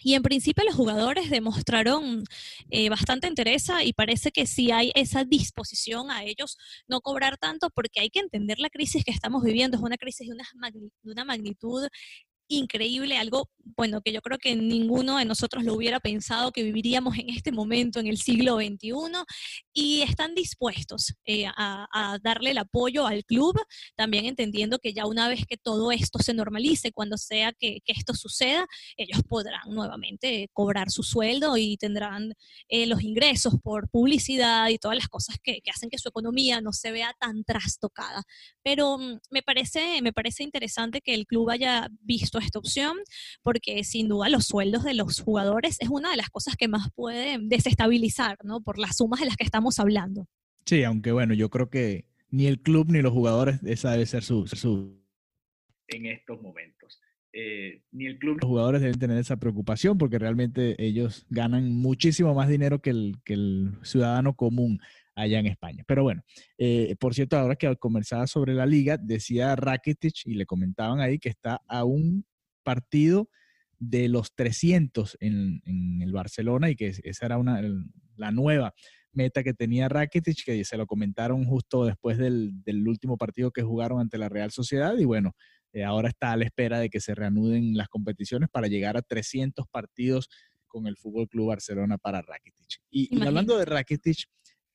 Y 0.00 0.14
en 0.14 0.22
principio 0.22 0.64
los 0.64 0.76
jugadores 0.76 1.28
demostraron 1.28 2.22
eh, 2.70 2.88
bastante 2.88 3.26
interés 3.26 3.66
y 3.84 3.92
parece 3.92 4.30
que 4.30 4.46
sí 4.46 4.70
hay 4.70 4.92
esa 4.94 5.24
disposición 5.24 6.12
a 6.12 6.22
ellos 6.22 6.56
no 6.86 7.00
cobrar 7.00 7.36
tanto 7.36 7.68
porque 7.70 7.98
hay 8.00 8.08
que 8.08 8.20
entender 8.20 8.60
la 8.60 8.70
crisis 8.70 9.04
que 9.04 9.10
estamos 9.10 9.42
viviendo. 9.42 9.76
Es 9.76 9.82
una 9.82 9.96
crisis 9.96 10.28
de 10.28 10.34
una, 10.34 10.44
de 10.70 11.10
una 11.10 11.24
magnitud 11.24 11.88
increíble, 12.48 13.16
algo, 13.16 13.50
bueno, 13.76 14.00
que 14.00 14.12
yo 14.12 14.20
creo 14.22 14.38
que 14.38 14.56
ninguno 14.56 15.18
de 15.18 15.24
nosotros 15.24 15.64
lo 15.64 15.74
hubiera 15.74 16.00
pensado 16.00 16.50
que 16.50 16.62
viviríamos 16.62 17.16
en 17.18 17.30
este 17.30 17.52
momento, 17.52 18.00
en 18.00 18.06
el 18.06 18.18
siglo 18.18 18.56
XXI, 18.56 18.92
y 19.72 20.02
están 20.02 20.34
dispuestos 20.34 21.14
eh, 21.26 21.46
a, 21.46 22.18
darle 22.22 22.50
el 22.50 22.58
apoyo 22.58 23.06
al 23.06 23.24
club, 23.24 23.60
también 23.96 24.24
entendiendo 24.24 24.78
que 24.78 24.92
ya 24.92 25.06
una 25.06 25.28
vez 25.28 25.44
que 25.46 25.56
todo 25.56 25.92
esto 25.92 26.18
se 26.18 26.34
normalice, 26.34 26.92
cuando 26.92 27.16
sea 27.18 27.52
que, 27.52 27.78
esto 27.86 28.14
suceda, 28.14 28.66
ellos 28.96 29.22
podrán 29.28 29.70
nuevamente 29.70 30.50
cobrar 30.52 30.90
su 30.90 31.02
sueldo 31.02 31.56
y 31.56 31.76
tendrán 31.76 32.34
eh, 32.68 32.86
los 32.86 33.02
ingresos 33.02 33.54
por 33.62 33.88
publicidad 33.88 34.68
y 34.68 34.78
todas 34.78 34.96
las 34.96 35.08
cosas 35.08 35.36
que, 35.42 35.60
que, 35.60 35.70
hacen 35.70 35.90
que 35.90 35.98
su 35.98 36.08
economía 36.08 36.60
no 36.60 36.72
se 36.72 36.92
vea 36.92 37.14
tan 37.18 37.44
trastocada. 37.44 38.22
Pero 38.62 38.98
mm, 38.98 39.20
me 39.30 39.42
parece, 39.42 40.02
me 40.02 40.12
parece 40.12 40.42
interesante 40.42 41.00
que 41.00 41.14
el 41.14 41.26
club 41.26 41.50
haya 41.50 41.88
visto 42.00 42.37
esta 42.44 42.58
opción, 42.58 42.96
porque 43.42 43.84
sin 43.84 44.08
duda 44.08 44.28
los 44.28 44.46
sueldos 44.46 44.84
de 44.84 44.94
los 44.94 45.20
jugadores 45.20 45.76
es 45.80 45.88
una 45.88 46.10
de 46.10 46.16
las 46.16 46.30
cosas 46.30 46.56
que 46.56 46.68
más 46.68 46.88
puede 46.94 47.38
desestabilizar, 47.40 48.38
¿no? 48.44 48.60
Por 48.60 48.78
las 48.78 48.96
sumas 48.96 49.20
de 49.20 49.26
las 49.26 49.36
que 49.36 49.44
estamos 49.44 49.78
hablando. 49.78 50.26
Sí, 50.66 50.84
aunque 50.84 51.12
bueno, 51.12 51.34
yo 51.34 51.48
creo 51.50 51.70
que 51.70 52.06
ni 52.30 52.46
el 52.46 52.60
club 52.60 52.90
ni 52.90 53.00
los 53.00 53.12
jugadores, 53.12 53.62
esa 53.64 53.92
debe 53.92 54.06
ser 54.06 54.22
su, 54.22 54.46
su 54.46 54.98
en 55.88 56.06
estos 56.06 56.40
momentos. 56.40 57.00
Eh, 57.32 57.82
ni 57.92 58.06
el 58.06 58.18
club. 58.18 58.38
Los 58.40 58.48
jugadores 58.48 58.80
deben 58.80 58.98
tener 58.98 59.18
esa 59.18 59.36
preocupación 59.36 59.98
porque 59.98 60.18
realmente 60.18 60.76
ellos 60.82 61.26
ganan 61.28 61.72
muchísimo 61.72 62.34
más 62.34 62.48
dinero 62.48 62.80
que 62.80 62.90
el, 62.90 63.16
que 63.24 63.34
el 63.34 63.72
ciudadano 63.82 64.34
común 64.34 64.80
allá 65.18 65.40
en 65.40 65.46
España. 65.46 65.84
Pero 65.86 66.02
bueno, 66.04 66.22
eh, 66.56 66.94
por 66.98 67.14
cierto, 67.14 67.36
ahora 67.36 67.56
que 67.56 67.74
conversaba 67.76 68.26
sobre 68.26 68.54
la 68.54 68.66
liga, 68.66 68.96
decía 68.96 69.56
Rakitic 69.56 70.26
y 70.26 70.34
le 70.34 70.46
comentaban 70.46 71.00
ahí 71.00 71.18
que 71.18 71.28
está 71.28 71.60
a 71.66 71.84
un 71.84 72.24
partido 72.62 73.28
de 73.78 74.08
los 74.08 74.34
300 74.34 75.16
en, 75.20 75.62
el 76.02 76.12
Barcelona 76.12 76.70
y 76.70 76.76
que 76.76 76.92
esa 77.02 77.26
era 77.26 77.38
una, 77.38 77.60
la 78.16 78.30
nueva 78.30 78.74
meta 79.12 79.42
que 79.42 79.54
tenía 79.54 79.88
Rakitic, 79.88 80.44
que 80.44 80.64
se 80.64 80.76
lo 80.76 80.86
comentaron 80.86 81.44
justo 81.44 81.84
después 81.84 82.18
del, 82.18 82.62
último 82.86 83.16
partido 83.16 83.50
que 83.50 83.62
jugaron 83.62 84.00
ante 84.00 84.18
la 84.18 84.28
Real 84.28 84.52
Sociedad 84.52 84.96
y 84.98 85.04
bueno, 85.04 85.34
eh, 85.72 85.84
ahora 85.84 86.08
está 86.08 86.32
a 86.32 86.36
la 86.36 86.44
espera 86.44 86.78
de 86.78 86.90
que 86.90 87.00
se 87.00 87.14
reanuden 87.14 87.76
las 87.76 87.88
competiciones 87.88 88.48
para 88.50 88.68
llegar 88.68 88.96
a 88.96 89.02
300 89.02 89.66
partidos 89.68 90.28
con 90.66 90.86
el 90.86 90.96
Fútbol 90.96 91.28
Club 91.28 91.48
Barcelona 91.48 91.98
para 91.98 92.22
Rakitic. 92.22 92.82
Y, 92.90 93.16
y 93.16 93.26
hablando 93.26 93.58
de 93.58 93.64
Rakitic, 93.64 94.28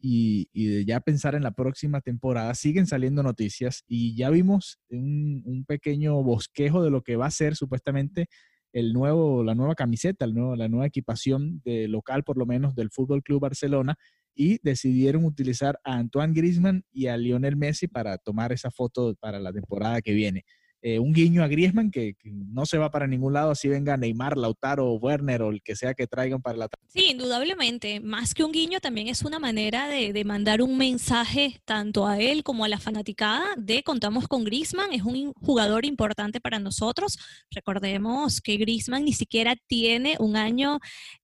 y, 0.06 0.50
de 0.54 0.84
ya 0.84 1.00
pensar 1.00 1.34
en 1.34 1.44
la 1.44 1.52
próxima 1.52 2.02
temporada, 2.02 2.54
siguen 2.56 2.88
saliendo 2.88 3.24
noticias 3.24 3.86
y 3.88 4.16
ya 4.18 4.30
vimos 4.30 4.80
un, 4.90 5.64
pequeño 5.66 6.22
bosquejo 6.22 6.84
de 6.84 6.90
lo 6.90 7.02
que 7.04 7.16
va 7.16 7.28
a 7.28 7.32
ser 7.32 7.56
supuestamente 7.56 8.28
el 8.74 8.92
nuevo, 8.92 9.46
la 9.46 9.56
nueva 9.56 9.76
camiseta, 9.76 10.26
el 10.26 10.34
nuevo, 10.34 10.58
la 10.58 10.68
nueva 10.68 10.88
equipación 10.88 11.62
de 11.64 11.88
local, 11.88 12.24
por 12.24 12.38
lo 12.38 12.46
menos, 12.46 12.76
del 12.76 12.90
Fútbol 12.92 13.24
Club 13.24 13.40
Barcelona, 13.40 13.96
y 14.36 14.60
decidieron 14.62 15.24
utilizar 15.24 15.80
a 15.86 15.94
Antoine 15.96 16.34
Griezmann 16.34 16.84
y 16.92 17.08
a 17.08 17.16
Lionel 17.16 17.56
Messi 17.56 17.88
para 17.88 18.18
tomar 18.18 18.52
esa 18.52 18.72
foto 18.72 19.16
para 19.22 19.40
la 19.40 19.54
temporada 19.54 20.02
que 20.02 20.12
viene. 20.12 20.44
Eh, 20.86 21.00
un 21.00 21.14
guiño 21.14 21.42
a 21.42 21.48
Griezmann 21.48 21.92
que, 21.92 22.18
no 22.26 22.66
se 22.66 22.78
va 22.78 22.92
para 22.92 23.08
ningún 23.08 23.32
lado, 23.32 23.52
así 23.52 23.70
venga 23.70 23.96
Neymar, 23.96 24.38
Lautaro, 24.38 24.92
Werner 24.96 25.42
o 25.42 25.50
el 25.50 25.64
que 25.64 25.78
sea 25.78 25.94
que 25.94 26.08
traigan 26.08 26.42
para 26.42 26.58
la... 26.58 26.68
Sí, 26.88 27.06
indudablemente, 27.10 28.02
más 28.02 28.34
que 28.34 28.44
un 28.44 28.52
guiño 28.52 28.82
también 28.82 29.08
es 29.08 29.22
una 29.22 29.40
manera 29.40 29.88
de, 29.88 30.24
mandar 30.26 30.62
un 30.62 30.78
mensaje 30.78 31.62
tanto 31.64 32.06
a 32.06 32.20
él 32.20 32.44
como 32.44 32.66
a 32.66 32.68
la 32.68 32.80
fanaticada 32.80 33.46
de 33.56 33.82
contamos 33.82 34.28
con 34.28 34.44
Griezmann, 34.44 34.92
es 34.92 35.04
un 35.04 35.32
jugador 35.42 35.86
importante 35.86 36.42
para 36.42 36.60
nosotros. 36.60 37.18
Recordemos 37.50 38.42
que 38.42 38.58
Griezmann 38.58 39.06
ni 39.06 39.14
siquiera 39.14 39.56
tiene 39.68 40.18
un 40.20 40.36
año 40.36 40.80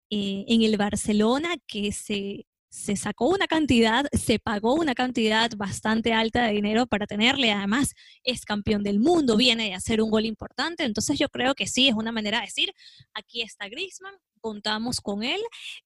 eh, 0.08 0.46
en 0.48 0.62
el 0.62 0.78
Barcelona 0.78 1.50
que 1.66 1.92
se 1.92 2.46
se 2.70 2.96
sacó 2.96 3.28
una 3.28 3.46
cantidad, 3.46 4.06
se 4.12 4.38
pagó 4.38 4.74
una 4.74 4.94
cantidad 4.94 5.50
bastante 5.56 6.12
alta 6.12 6.46
de 6.46 6.52
dinero 6.52 6.86
para 6.86 7.06
tenerle. 7.06 7.52
Además, 7.52 7.94
es 8.24 8.44
campeón 8.44 8.82
del 8.82 9.00
mundo, 9.00 9.36
viene 9.36 9.64
de 9.64 9.74
hacer 9.74 10.00
un 10.00 10.10
gol 10.10 10.24
importante. 10.24 10.84
Entonces, 10.84 11.18
yo 11.18 11.28
creo 11.28 11.54
que 11.54 11.66
sí, 11.66 11.88
es 11.88 11.94
una 11.94 12.12
manera 12.12 12.38
de 12.38 12.46
decir, 12.46 12.72
aquí 13.12 13.42
está 13.42 13.68
Grisman, 13.68 14.14
contamos 14.40 15.00
con 15.00 15.22
él 15.22 15.40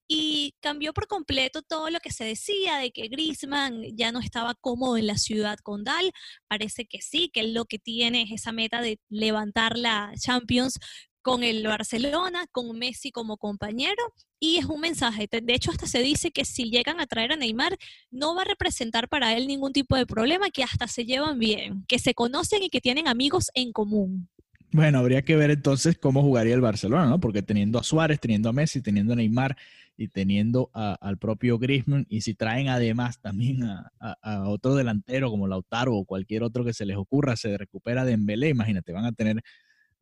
y 0.09 0.55
cambió 0.61 0.93
por 0.93 1.07
completo 1.07 1.63
todo 1.63 1.91
lo 1.91 2.01
que 2.01 2.13
se 2.13 2.25
decía 2.25 2.79
de 2.79 2.93
que 2.93 3.09
Griezmann 3.09 3.83
ya 3.97 4.13
no 4.13 4.21
estaba 4.21 4.55
cómodo 4.55 4.97
en 4.97 5.07
la 5.07 5.19
ciudad 5.19 5.59
condal. 5.59 6.13
Parece 6.49 6.87
que 6.87 7.01
sí, 7.03 7.31
que 7.33 7.43
lo 7.43 7.67
que 7.67 7.79
tiene 7.79 8.23
es 8.23 8.31
esa 8.33 8.53
meta 8.53 8.81
de 8.81 9.01
levantar 9.09 9.77
la 9.77 10.13
Champions 10.19 10.79
con 11.25 11.43
el 11.43 11.67
Barcelona, 11.67 12.47
con 12.53 12.79
Messi 12.79 13.11
como 13.11 13.39
compañero, 13.39 14.03
y 14.39 14.59
es 14.59 14.67
un 14.67 14.83
mensaje. 14.83 15.27
De 15.31 15.55
hecho, 15.55 15.71
hasta 15.71 15.87
se 15.87 16.03
dice 16.03 16.31
que 16.31 16.45
si 16.45 16.71
llegan 16.71 17.01
a 17.01 17.07
traer 17.07 17.33
a 17.33 17.37
Neymar, 17.37 17.79
no 18.11 18.35
va 18.35 18.43
a 18.43 18.45
representar 18.45 19.09
para 19.09 19.35
él 19.35 19.47
ningún 19.47 19.73
tipo 19.73 19.97
de 19.97 20.05
problema, 20.05 20.51
que 20.51 20.63
hasta 20.63 20.87
se 20.87 21.07
llevan 21.07 21.39
bien, 21.39 21.83
que 21.89 21.99
se 21.99 22.13
conocen 22.13 22.63
y 22.63 22.69
que 22.69 22.83
tienen 22.83 23.09
amigos 23.09 23.51
en 23.55 23.73
común. 23.73 24.29
Bueno, 24.71 24.99
habría 24.99 25.23
que 25.23 25.35
ver 25.35 25.51
entonces 25.51 25.97
cómo 25.97 26.21
jugaría 26.21 26.53
el 26.53 26.61
Barcelona, 26.61 27.07
¿no? 27.07 27.19
Porque 27.19 27.41
teniendo 27.41 27.79
a 27.79 27.85
Suárez, 27.85 28.21
teniendo 28.21 28.51
a 28.51 28.53
Messi, 28.53 28.83
teniendo 28.83 29.15
a 29.15 29.17
Neymar 29.17 29.57
y 29.97 30.09
teniendo 30.09 30.71
al 30.75 31.17
propio 31.17 31.59
Griezmann, 31.59 32.05
y 32.11 32.21
si 32.21 32.35
traen 32.35 32.69
además 32.69 33.19
también 33.23 33.63
a, 33.63 33.91
a, 33.99 34.49
otro 34.51 34.75
delantero 34.75 35.31
como 35.31 35.49
Lautaro 35.49 35.95
o 35.95 36.05
cualquier 36.05 36.43
otro 36.43 36.67
que 36.67 36.75
se 36.75 36.85
les 36.85 36.99
ocurra, 36.99 37.35
se 37.37 37.57
recupera 37.57 38.05
de 38.05 38.13
Embelé, 38.13 38.51
imagínate, 38.51 38.93
van 38.93 39.07
a 39.07 39.13
tener 39.13 39.43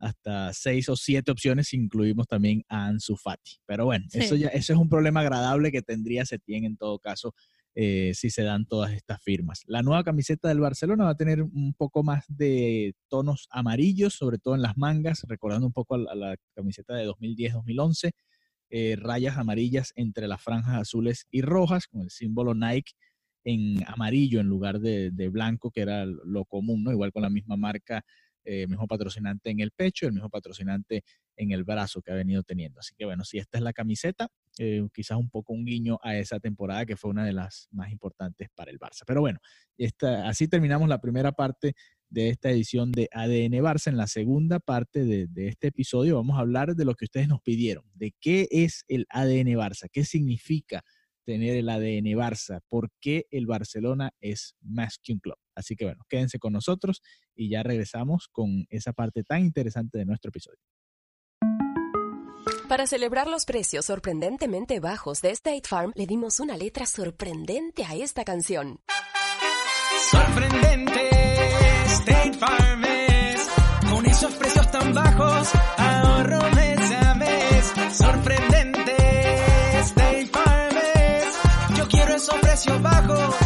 hasta 0.03 0.51
seis 0.53 0.89
o 0.89 0.95
siete 0.95 1.31
opciones 1.31 1.69
si 1.69 1.77
incluimos 1.77 2.27
también 2.27 2.63
a 2.67 2.87
Ansu 2.87 3.15
Fati. 3.15 3.57
Pero 3.65 3.85
bueno, 3.85 4.05
eso 4.11 4.35
ya 4.35 4.49
eso 4.49 4.73
es 4.73 4.79
un 4.79 4.89
problema 4.89 5.21
agradable 5.21 5.71
que 5.71 5.81
tendría 5.81 6.25
Setién 6.25 6.65
en 6.65 6.77
todo 6.77 6.99
caso 6.99 7.33
eh, 7.75 8.11
si 8.13 8.29
se 8.29 8.43
dan 8.43 8.65
todas 8.65 8.91
estas 8.91 9.23
firmas. 9.23 9.63
La 9.65 9.81
nueva 9.81 10.03
camiseta 10.03 10.49
del 10.49 10.59
Barcelona 10.59 11.05
va 11.05 11.11
a 11.11 11.17
tener 11.17 11.41
un 11.41 11.73
poco 11.73 12.03
más 12.03 12.25
de 12.27 12.93
tonos 13.07 13.47
amarillos, 13.49 14.13
sobre 14.13 14.37
todo 14.37 14.55
en 14.55 14.61
las 14.61 14.77
mangas, 14.77 15.23
recordando 15.27 15.65
un 15.65 15.73
poco 15.73 15.95
a 15.95 16.15
la, 16.15 16.35
camiseta 16.53 16.93
de 16.93 17.07
2010-2011, 17.07 18.11
eh, 18.69 18.95
rayas 18.99 19.37
amarillas 19.37 19.93
entre 19.95 20.27
las 20.27 20.41
franjas 20.41 20.81
azules 20.81 21.27
y 21.31 21.41
rojas, 21.41 21.87
con 21.87 22.01
el 22.01 22.11
símbolo 22.11 22.53
Nike 22.53 22.91
en 23.45 23.83
amarillo 23.87 24.39
en 24.39 24.47
lugar 24.47 24.79
de, 24.79 25.11
de 25.11 25.29
blanco, 25.29 25.71
que 25.71 25.81
era 25.81 26.05
lo 26.05 26.45
común, 26.45 26.83
¿no? 26.83 26.91
Igual 26.91 27.11
con 27.11 27.23
la 27.23 27.29
misma 27.29 27.57
marca 27.57 28.03
eh, 28.45 28.67
mismo 28.67 28.87
patrocinante 28.87 29.49
en 29.49 29.59
el 29.59 29.71
pecho, 29.71 30.05
el 30.05 30.13
mismo 30.13 30.29
patrocinante 30.29 31.03
en 31.35 31.51
el 31.51 31.63
brazo 31.63 32.01
que 32.01 32.11
ha 32.11 32.15
venido 32.15 32.43
teniendo. 32.43 32.79
Así 32.79 32.93
que 32.95 33.05
bueno, 33.05 33.23
si 33.23 33.37
esta 33.37 33.57
es 33.57 33.63
la 33.63 33.73
camiseta, 33.73 34.29
eh, 34.59 34.85
quizás 34.93 35.17
un 35.17 35.29
poco 35.29 35.53
un 35.53 35.65
guiño 35.65 35.99
a 36.03 36.17
esa 36.17 36.39
temporada 36.39 36.85
que 36.85 36.97
fue 36.97 37.11
una 37.11 37.25
de 37.25 37.33
las 37.33 37.67
más 37.71 37.91
importantes 37.91 38.49
para 38.55 38.71
el 38.71 38.79
Barça. 38.79 39.03
Pero 39.05 39.21
bueno, 39.21 39.39
esta, 39.77 40.27
así 40.27 40.47
terminamos 40.47 40.87
la 40.89 40.99
primera 40.99 41.31
parte 41.31 41.73
de 42.09 42.29
esta 42.29 42.51
edición 42.51 42.91
de 42.91 43.09
ADN 43.11 43.63
Barça. 43.63 43.87
En 43.87 43.97
la 43.97 44.07
segunda 44.07 44.59
parte 44.59 45.05
de, 45.05 45.27
de, 45.27 45.47
este 45.47 45.67
episodio 45.67 46.17
vamos 46.17 46.37
a 46.37 46.41
hablar 46.41 46.75
de 46.75 46.85
lo 46.85 46.95
que 46.95 47.05
ustedes 47.05 47.27
nos 47.27 47.41
pidieron, 47.41 47.85
de 47.95 48.13
qué 48.19 48.47
es 48.51 48.83
el 48.87 49.05
ADN 49.09 49.57
Barça, 49.57 49.89
qué 49.91 50.05
significa 50.05 50.83
tener 51.25 51.55
el 51.55 51.69
ADN 51.69 52.05
Barça, 52.17 52.61
por 52.67 52.91
qué 52.99 53.25
el 53.31 53.45
Barcelona 53.45 54.11
es 54.19 54.55
más 54.61 54.99
que 55.01 55.13
un 55.13 55.19
club. 55.19 55.37
Así 55.55 55.75
que 55.75 55.85
bueno, 55.85 56.03
quédense 56.09 56.39
con 56.39 56.53
nosotros 56.53 57.01
y 57.35 57.49
ya 57.49 57.63
regresamos 57.63 58.27
con 58.31 58.65
esa 58.69 58.93
parte 58.93 59.23
tan 59.23 59.41
interesante 59.41 59.97
de 59.97 60.05
nuestro 60.05 60.29
episodio. 60.29 60.59
Para 62.67 62.87
celebrar 62.87 63.27
los 63.27 63.45
precios 63.45 63.85
sorprendentemente 63.85 64.79
bajos 64.79 65.21
de 65.21 65.31
State 65.31 65.67
Farm, 65.67 65.91
le 65.95 66.07
dimos 66.07 66.39
una 66.39 66.57
letra 66.57 66.85
sorprendente 66.85 67.83
a 67.83 67.95
esta 67.95 68.23
canción. 68.23 68.79
Sorprendente, 70.09 71.09
State 71.85 72.33
Farm 72.33 72.83
es, 72.85 73.47
con 73.91 74.05
esos 74.05 74.33
precios 74.35 74.71
tan 74.71 74.93
bajos, 74.93 75.49
ahorro 75.77 76.51
mes 76.55 76.91
a 76.91 77.15
mes. 77.15 77.73
Sorprendente, 77.95 78.95
State 79.81 80.27
Farm 80.27 80.77
es, 80.95 81.77
yo 81.77 81.87
quiero 81.87 82.15
esos 82.15 82.39
precios 82.39 82.81
bajos 82.81 83.42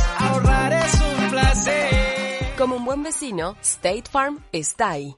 buen 2.87 3.03
vecino, 3.03 3.57
State 3.61 4.05
Farm 4.09 4.39
está 4.53 4.91
ahí. 4.91 5.17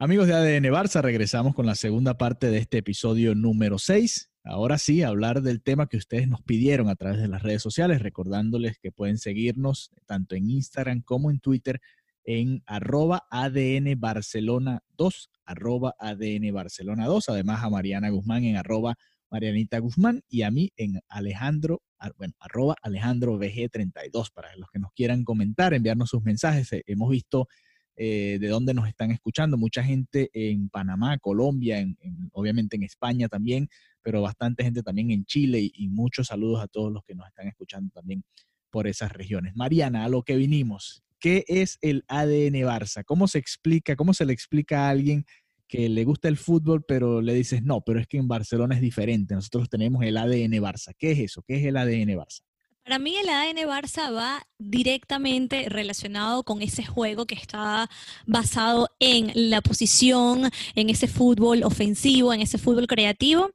Amigos 0.00 0.28
de 0.28 0.34
ADN 0.34 0.62
Barça, 0.66 1.02
regresamos 1.02 1.56
con 1.56 1.66
la 1.66 1.74
segunda 1.74 2.16
parte 2.16 2.52
de 2.52 2.58
este 2.58 2.78
episodio 2.78 3.34
número 3.34 3.78
6. 3.80 4.30
Ahora 4.44 4.78
sí, 4.78 5.02
hablar 5.02 5.42
del 5.42 5.60
tema 5.60 5.88
que 5.88 5.96
ustedes 5.96 6.28
nos 6.28 6.40
pidieron 6.40 6.88
a 6.88 6.94
través 6.94 7.20
de 7.20 7.26
las 7.26 7.42
redes 7.42 7.62
sociales, 7.62 8.00
recordándoles 8.00 8.78
que 8.78 8.92
pueden 8.92 9.18
seguirnos 9.18 9.90
tanto 10.06 10.36
en 10.36 10.50
Instagram 10.50 11.02
como 11.02 11.32
en 11.32 11.40
Twitter 11.40 11.80
en 12.22 12.62
arroba 12.64 13.26
ADN 13.28 13.98
Barcelona 13.98 14.84
2, 14.98 15.30
arroba 15.44 15.96
ADN 15.98 16.54
Barcelona 16.54 17.06
2, 17.06 17.30
además 17.30 17.64
a 17.64 17.68
Mariana 17.68 18.10
Guzmán 18.10 18.44
en 18.44 18.56
arroba 18.56 18.94
Marianita 19.32 19.80
Guzmán 19.80 20.22
y 20.28 20.42
a 20.42 20.52
mí 20.52 20.70
en 20.76 21.00
Alejandro, 21.08 21.82
bueno, 22.16 22.34
arroba 22.38 22.76
Alejandro 22.82 23.36
VG32 23.36 24.32
para 24.32 24.54
los 24.54 24.70
que 24.70 24.78
nos 24.78 24.92
quieran 24.92 25.24
comentar, 25.24 25.74
enviarnos 25.74 26.10
sus 26.10 26.22
mensajes. 26.22 26.68
Hemos 26.86 27.10
visto 27.10 27.48
eh, 28.00 28.38
de 28.40 28.46
dónde 28.46 28.74
nos 28.74 28.86
están 28.86 29.10
escuchando. 29.10 29.56
Mucha 29.56 29.82
gente 29.82 30.30
en 30.32 30.68
Panamá, 30.68 31.18
Colombia, 31.18 31.80
en, 31.80 31.96
obviamente 32.32 32.76
en 32.76 32.84
España 32.84 33.28
también, 33.28 33.68
pero 34.02 34.22
bastante 34.22 34.62
gente 34.62 34.84
también 34.84 35.10
en 35.10 35.24
Chile 35.24 35.68
y, 35.74 35.88
muchos 35.88 36.28
saludos 36.28 36.62
a 36.62 36.68
todos 36.68 36.92
los 36.92 37.02
que 37.04 37.16
nos 37.16 37.26
están 37.26 37.48
escuchando 37.48 37.90
también 37.92 38.22
por 38.70 38.86
esas 38.86 39.10
regiones. 39.10 39.56
Mariana, 39.56 40.04
a 40.04 40.08
lo 40.08 40.22
que 40.22 40.36
vinimos, 40.36 41.02
¿qué 41.18 41.44
es 41.48 41.78
el 41.80 42.04
ADN 42.06 42.54
Barça? 42.62 43.02
¿Cómo 43.04 43.26
se 43.26 43.38
explica, 43.38 43.96
cómo 43.96 44.14
se 44.14 44.26
le 44.26 44.32
explica 44.32 44.86
a 44.86 44.90
alguien 44.90 45.24
que 45.66 45.88
le 45.88 46.04
gusta 46.04 46.28
el 46.28 46.36
fútbol, 46.36 46.84
pero 46.86 47.20
le 47.20 47.34
dices, 47.34 47.64
no, 47.64 47.80
pero 47.80 47.98
es 47.98 48.06
que 48.06 48.18
en 48.18 48.28
Barcelona 48.28 48.76
es 48.76 48.80
diferente, 48.80 49.34
nosotros 49.34 49.68
tenemos 49.68 50.04
el 50.04 50.16
ADN 50.16 50.52
Barça. 50.62 50.94
¿Qué 50.96 51.10
es 51.10 51.18
eso? 51.18 51.42
¿Qué 51.42 51.56
es 51.56 51.64
el 51.64 51.76
ADN 51.76 52.16
Barça? 52.16 52.42
Para 52.88 53.00
mí 53.00 53.18
el 53.18 53.28
ADN 53.28 53.68
Barça 53.68 54.10
va 54.10 54.42
directamente 54.58 55.68
relacionado 55.68 56.42
con 56.42 56.62
ese 56.62 56.86
juego 56.86 57.26
que 57.26 57.34
está 57.34 57.90
basado 58.24 58.88
en 58.98 59.30
la 59.34 59.60
posición, 59.60 60.50
en 60.74 60.88
ese 60.88 61.06
fútbol 61.06 61.64
ofensivo, 61.64 62.32
en 62.32 62.40
ese 62.40 62.56
fútbol 62.56 62.86
creativo 62.86 63.50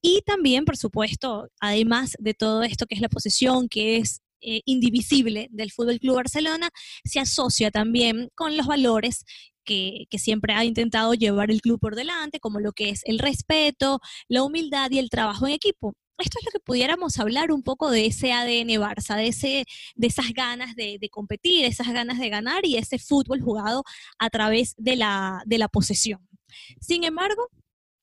y 0.00 0.22
también, 0.22 0.64
por 0.64 0.78
supuesto, 0.78 1.50
además 1.60 2.14
de 2.18 2.32
todo 2.32 2.62
esto 2.62 2.86
que 2.86 2.94
es 2.94 3.02
la 3.02 3.10
posición, 3.10 3.68
que 3.68 3.98
es 3.98 4.22
eh, 4.40 4.62
indivisible 4.64 5.48
del 5.50 5.70
Fútbol 5.70 6.00
Club 6.00 6.16
Barcelona, 6.16 6.70
se 7.04 7.20
asocia 7.20 7.70
también 7.70 8.30
con 8.34 8.56
los 8.56 8.66
valores 8.66 9.26
que, 9.66 10.06
que, 10.08 10.18
siempre 10.18 10.54
ha 10.54 10.64
intentado 10.64 11.12
llevar 11.12 11.50
el 11.50 11.60
club 11.60 11.78
por 11.78 11.94
delante, 11.94 12.40
como 12.40 12.58
lo 12.58 12.72
que 12.72 12.88
es 12.88 13.02
el 13.04 13.18
respeto, 13.18 14.00
la 14.28 14.44
humildad 14.44 14.90
y 14.92 14.98
el 14.98 15.10
trabajo 15.10 15.46
en 15.46 15.52
equipo. 15.52 15.94
Esto 16.18 16.38
es 16.38 16.44
lo 16.44 16.50
que 16.50 16.60
pudiéramos 16.60 17.18
hablar 17.18 17.52
un 17.52 17.62
poco 17.62 17.90
de 17.90 18.06
ese 18.06 18.32
ADN 18.32 18.80
Barça, 18.80 19.16
de, 19.16 19.28
ese, 19.28 19.64
de 19.94 20.06
esas 20.06 20.32
ganas 20.32 20.74
de, 20.74 20.98
de 21.00 21.08
competir, 21.08 21.64
esas 21.64 21.88
ganas 21.88 22.18
de 22.18 22.28
ganar 22.28 22.64
y 22.66 22.76
ese 22.76 22.98
fútbol 22.98 23.40
jugado 23.40 23.84
a 24.18 24.30
través 24.30 24.74
de 24.76 24.96
la, 24.96 25.42
de 25.46 25.58
la 25.58 25.68
posesión. 25.68 26.28
Sin 26.80 27.04
embargo, 27.04 27.48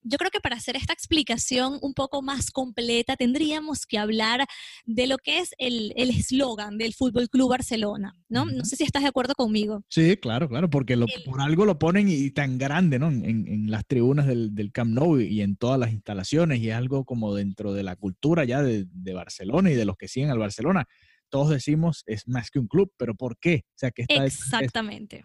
yo 0.05 0.17
creo 0.17 0.31
que 0.31 0.39
para 0.39 0.55
hacer 0.55 0.75
esta 0.75 0.93
explicación 0.93 1.79
un 1.81 1.93
poco 1.93 2.21
más 2.21 2.51
completa 2.51 3.15
tendríamos 3.15 3.85
que 3.85 3.97
hablar 3.97 4.45
de 4.85 5.07
lo 5.07 5.17
que 5.17 5.39
es 5.39 5.53
el 5.57 5.91
eslogan 5.97 6.77
del 6.77 6.93
Fútbol 6.93 7.29
Club 7.29 7.49
Barcelona, 7.49 8.15
¿no? 8.29 8.45
No 8.45 8.65
sé 8.65 8.75
si 8.75 8.83
estás 8.83 9.03
de 9.03 9.09
acuerdo 9.09 9.33
conmigo. 9.35 9.83
Sí, 9.89 10.17
claro, 10.17 10.47
claro, 10.47 10.69
porque 10.69 10.95
lo, 10.95 11.07
por 11.25 11.41
algo 11.41 11.65
lo 11.65 11.79
ponen 11.79 12.07
y, 12.07 12.29
tan 12.31 12.57
grande, 12.57 12.99
¿no? 12.99 13.07
En, 13.07 13.47
en 13.47 13.71
las 13.71 13.85
tribunas 13.85 14.27
del, 14.27 14.53
del, 14.53 14.71
Camp 14.71 14.91
Nou 14.91 15.19
y 15.19 15.41
en 15.41 15.55
todas 15.55 15.79
las 15.79 15.91
instalaciones 15.91 16.59
y 16.59 16.69
es 16.69 16.75
algo 16.75 17.05
como 17.05 17.33
dentro 17.33 17.73
de 17.73 17.83
la 17.83 17.95
cultura 17.95 18.45
ya 18.45 18.61
de, 18.61 18.85
de 18.89 19.13
Barcelona 19.13 19.71
y 19.71 19.75
de 19.75 19.85
los 19.85 19.97
que 19.97 20.07
siguen 20.07 20.29
al 20.29 20.39
Barcelona. 20.39 20.85
Todos 21.29 21.49
decimos 21.49 22.03
es 22.05 22.27
más 22.27 22.51
que 22.51 22.59
un 22.59 22.67
club, 22.67 22.91
pero 22.97 23.15
¿por 23.15 23.37
qué? 23.37 23.63
O 23.69 23.77
sea, 23.77 23.91
que 23.91 24.03
está 24.03 24.25
Exactamente. 24.25 25.23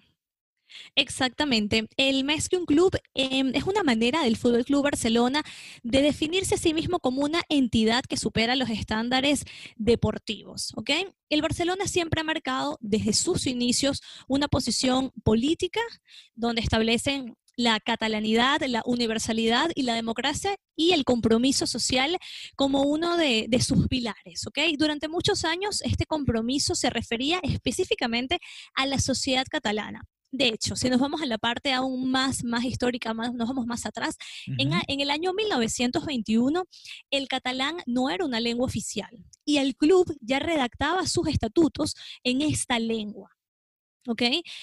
Exactamente. 0.95 1.89
El 1.97 2.25
un 2.53 2.67
Club 2.67 2.97
em, 3.15 3.53
es 3.55 3.65
una 3.65 3.83
manera 3.83 4.23
del 4.23 4.37
Fútbol 4.37 4.65
Club 4.65 4.85
Barcelona 4.85 5.43
de 5.83 6.03
definirse 6.03 6.55
a 6.55 6.59
sí 6.59 6.75
mismo 6.75 7.01
como 7.01 7.23
una 7.23 7.43
entidad 7.49 8.05
que 8.09 8.17
supera 8.17 8.57
los 8.57 8.71
estándares 8.71 9.45
deportivos. 9.77 10.73
¿ok? 10.77 10.91
El 11.29 11.43
Barcelona 11.43 11.87
siempre 11.87 12.21
ha 12.21 12.25
marcado 12.25 12.79
desde 12.81 13.13
sus 13.13 13.47
inicios 13.47 14.01
una 14.29 14.49
posición 14.49 15.13
política 15.25 15.81
donde 16.35 16.61
establecen 16.61 17.37
la 17.57 17.79
catalanidad, 17.81 18.61
la 18.67 18.83
universalidad 18.87 19.71
y 19.75 19.83
la 19.83 19.95
democracia 19.95 20.57
y 20.77 20.93
el 20.93 21.05
compromiso 21.05 21.67
social 21.67 22.17
como 22.57 22.83
uno 22.83 23.17
de, 23.17 23.47
de, 23.49 23.61
sus 23.61 23.87
pilares. 23.89 24.47
¿ok? 24.47 24.59
Durante 24.79 25.09
muchos 25.09 25.45
años 25.45 25.83
este 25.83 26.07
compromiso 26.07 26.75
se 26.75 26.91
refería 26.91 27.41
específicamente 27.43 28.39
a 28.75 28.87
la 28.87 28.99
sociedad 28.99 29.47
catalana. 29.51 30.03
De 30.33 30.49
hecho, 30.49 30.77
si 30.77 30.89
nos 30.89 31.01
vamos 31.01 31.23
a 31.23 31.27
la 31.27 31.39
parte 31.39 31.73
aún 31.73 32.11
más, 32.11 32.45
más 32.45 32.65
histórica, 32.65 33.13
más, 33.15 33.35
nos 33.35 33.49
vamos 33.49 33.67
más 33.67 33.85
atrás, 33.85 34.17
en, 34.59 34.71
en, 34.87 35.01
el 35.01 35.11
año 35.11 35.33
1921 35.33 36.65
el 37.11 37.29
catalán 37.29 37.79
no 37.87 38.11
era 38.11 38.25
una 38.25 38.39
lengua 38.39 38.67
oficial 38.67 39.11
y 39.45 39.59
el 39.59 39.75
club 39.75 40.17
ya 40.21 40.39
redactaba 40.39 41.07
sus 41.07 41.27
estatutos 41.29 41.97
en 42.23 42.43
esta 42.43 42.79
lengua. 42.79 43.31
¿ok? 44.07 44.23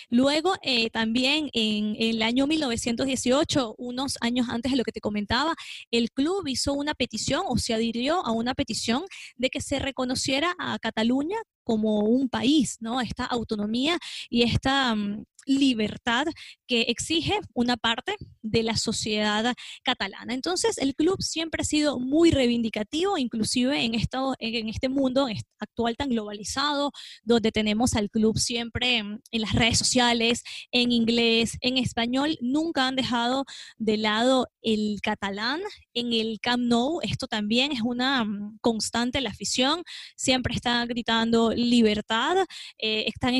Luego, 0.09 0.55
eh, 0.61 0.89
también 0.89 1.49
en, 1.53 1.95
en, 1.97 2.15
el 2.15 2.21
año 2.21 2.47
1918, 2.47 3.75
unos 3.77 4.17
años 4.21 4.47
antes 4.49 4.71
de 4.71 4.77
lo 4.77 4.83
que 4.83 4.91
te 4.91 5.01
comentaba, 5.01 5.55
el 5.91 6.11
club 6.11 6.47
hizo 6.47 6.73
una 6.73 6.93
petición 6.95 7.43
o 7.47 7.57
se 7.57 7.73
adhirió 7.73 8.25
a 8.25 8.31
una 8.31 8.55
petición 8.55 9.03
de 9.35 9.49
que 9.49 9.61
se 9.61 9.79
reconociera 9.79 10.55
a 10.59 10.79
Cataluña 10.79 11.37
como 11.63 11.99
un 11.99 12.29
país, 12.29 12.77
¿no? 12.79 13.01
Esta 13.01 13.25
autonomía 13.25 13.97
y 14.29 14.43
esta, 14.43 14.95
mm, 14.95 15.25
libertad 15.47 16.27
que 16.67 16.81
exige 16.81 17.39
una 17.53 17.77
parte 17.77 18.15
de 18.41 18.63
la 18.63 18.75
sociedad 18.75 19.53
catalana. 19.83 20.33
Entonces, 20.33 20.77
el 20.77 20.93
club 20.95 21.21
siempre 21.21 21.61
ha 21.61 21.65
sido 21.65 21.99
muy 21.99 22.31
reivindicativo, 22.31 23.17
inclusive 23.17 23.83
en, 23.83 23.95
esto, 23.95 24.35
en 24.39 24.69
este 24.69 24.89
mundo 24.89 25.27
actual 25.59 25.95
tan 25.95 26.09
globalizado, 26.09 26.91
donde 27.23 27.51
tenemos 27.51 27.95
al 27.95 28.09
club 28.09 28.37
siempre 28.37 28.97
en, 28.97 29.21
las 29.31 29.53
redes 29.53 29.77
sociales, 29.77 30.43
en 30.71 30.91
inglés, 30.91 31.57
en 31.61 31.77
español, 31.77 32.37
nunca 32.41 32.87
han 32.87 32.95
dejado 32.95 33.45
de 33.77 33.97
lado 33.97 34.47
el 34.61 34.99
catalán. 35.01 35.61
En 35.93 36.13
el 36.13 36.39
Camp 36.41 36.63
Nou, 36.63 36.99
esto 37.01 37.27
también 37.27 37.71
es 37.71 37.81
una 37.81 38.23
mm, 38.23 38.57
constante, 38.61 39.21
la 39.21 39.29
afición 39.29 39.83
siempre 40.15 40.53
está 40.53 40.85
gritando 40.85 41.51
libertad, 41.51 42.37
eh, 42.77 43.05
están... 43.07 43.33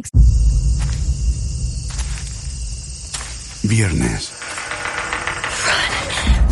Viernes. 3.68 4.32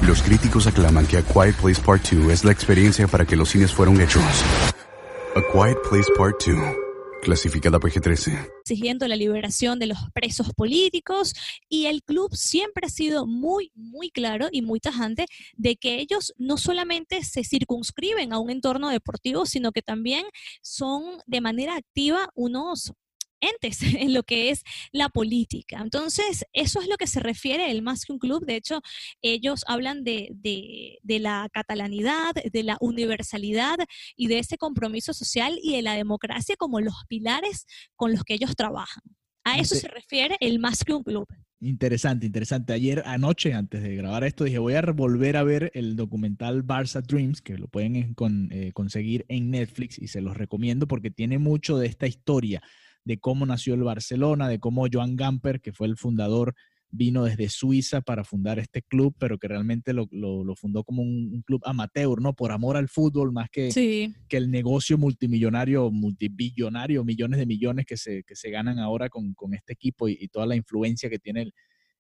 Los 0.06 0.22
críticos 0.22 0.68
aclaman 0.68 1.08
que 1.08 1.18
A 1.18 1.22
Quiet 1.24 1.56
Place 1.56 1.82
Part 1.82 2.10
2 2.12 2.32
es 2.32 2.44
la 2.44 2.52
experiencia 2.52 3.08
para 3.08 3.26
que 3.26 3.38
los 3.38 3.50
cines 3.50 3.72
fueron 3.72 4.02
hechos. 4.02 4.22
A 5.36 5.42
Quiet 5.52 5.78
Place 5.90 6.12
Part 6.18 6.44
2, 6.46 6.58
clasificada 7.22 7.80
PG-13. 7.80 8.52
Exigiendo 8.66 9.08
la 9.08 9.16
liberación 9.16 9.80
de 9.80 9.88
los 9.88 9.98
presos 10.14 10.54
políticos 10.54 11.34
y 11.70 11.86
el 11.86 12.04
club 12.04 12.36
siempre 12.36 12.88
ha 12.88 12.90
sido 12.90 13.26
muy, 13.26 13.72
muy 13.76 14.12
claro 14.12 14.50
y 14.52 14.62
muy 14.62 14.82
tajante 14.82 15.26
de 15.56 15.78
que 15.78 16.00
ellos 16.00 16.34
no 16.38 16.58
solamente 16.58 17.24
se 17.24 17.46
circunscriben 17.46 18.34
a 18.34 18.40
un 18.40 18.50
entorno 18.50 18.90
deportivo, 18.90 19.46
sino 19.46 19.72
que 19.72 19.82
también 19.82 20.26
son 20.62 21.04
de 21.26 21.40
manera 21.40 21.78
activa 21.78 22.30
unos 22.36 22.94
entes 23.46 23.82
en 23.82 24.14
lo 24.14 24.24
que 24.24 24.50
es 24.50 24.64
la 24.92 25.10
política. 25.10 25.80
Entonces, 25.82 26.46
eso 26.54 26.82
es 26.82 26.88
lo 26.88 26.98
que 26.98 27.08
se 27.08 27.20
refiere 27.20 27.72
el 27.72 27.82
Más 27.82 28.06
que 28.06 28.14
un 28.14 28.20
club. 28.20 28.46
De 28.46 28.56
hecho, 28.56 28.82
ellos 29.22 29.64
hablan 29.68 30.04
de, 30.04 30.30
de, 30.32 31.20
la 31.20 31.50
catalanidad, 31.52 32.34
de 32.34 32.64
la 32.64 32.78
universalidad 32.80 33.78
y 34.16 34.28
de 34.28 34.40
ese 34.40 34.58
compromiso 34.58 35.14
social 35.14 35.58
y 35.62 35.76
de 35.76 35.82
la 35.82 35.96
democracia 35.96 36.56
como 36.58 36.80
los 36.82 36.96
pilares 37.08 37.66
con 37.96 38.12
los 38.12 38.24
que 38.24 38.36
ellos 38.36 38.56
trabajan. 38.56 39.04
A 39.44 39.60
eso 39.60 39.76
se 39.76 39.88
refiere 39.88 40.38
el 40.40 40.60
Más 40.60 40.84
que 40.84 40.94
un 40.94 41.04
club. 41.04 41.28
Interesante, 41.62 42.26
interesante. 42.26 42.74
Ayer 42.74 43.02
anoche, 43.06 43.54
antes 43.54 43.82
de 43.82 43.96
grabar 43.96 44.24
esto, 44.24 44.44
dije, 44.44 44.58
voy 44.58 44.74
a 44.74 44.82
volver 44.82 45.38
a 45.38 45.44
ver 45.44 45.72
el 45.74 45.96
documental 45.96 46.66
Barça 46.66 47.02
Dreams, 47.02 47.42
que 47.42 47.58
lo 47.58 47.68
pueden 47.68 48.16
eh, 48.52 48.72
conseguir 48.74 49.26
en 49.30 49.52
Netflix 49.52 49.98
y 49.98 50.08
se 50.08 50.22
los 50.22 50.36
recomiendo 50.36 50.88
porque 50.88 51.12
tiene 51.12 51.38
mucho 51.38 51.78
de 51.78 51.88
esta 51.88 52.08
historia 52.08 52.62
de 53.06 53.20
cómo 53.20 53.46
nació 53.46 53.76
el 53.76 53.84
Barcelona, 53.84 54.50
de 54.50 54.60
cómo 54.60 54.88
Joan 54.92 55.16
Gamper, 55.16 55.62
que 55.62 55.72
fue 55.72 55.88
el 55.88 55.96
fundador, 55.96 56.56
vino 56.90 57.26
desde 57.26 57.50
Suiza 57.50 58.02
para 58.02 58.24
fundar 58.24 58.58
este 58.60 58.82
club, 58.82 59.16
pero 59.20 59.38
que 59.38 59.48
realmente 59.48 59.94
lo, 59.94 60.08
fundó 60.56 60.84
como 60.84 61.02
un, 61.04 61.44
club 61.46 61.62
amateur, 61.66 62.22
¿no? 62.22 62.34
Por 62.34 62.52
amor 62.52 62.78
al 62.78 62.90
fútbol, 62.90 63.32
más 63.32 63.50
que, 63.50 63.70
que 64.28 64.38
el 64.38 64.50
negocio 64.50 64.98
multimillonario, 64.98 65.92
multibillonario, 65.92 67.04
millones 67.04 67.40
de 67.40 67.46
millones 67.46 67.86
que 67.86 67.98
se, 67.98 68.24
que 68.24 68.36
se 68.36 68.50
ganan 68.50 68.80
ahora 68.80 69.10
con, 69.10 69.36
este 69.54 69.74
equipo 69.74 70.08
y, 70.08 70.18
y, 70.20 70.28
toda 70.30 70.46
la 70.46 70.56
influencia 70.56 71.10
que 71.10 71.20
tiene 71.20 71.44
el, 71.44 71.54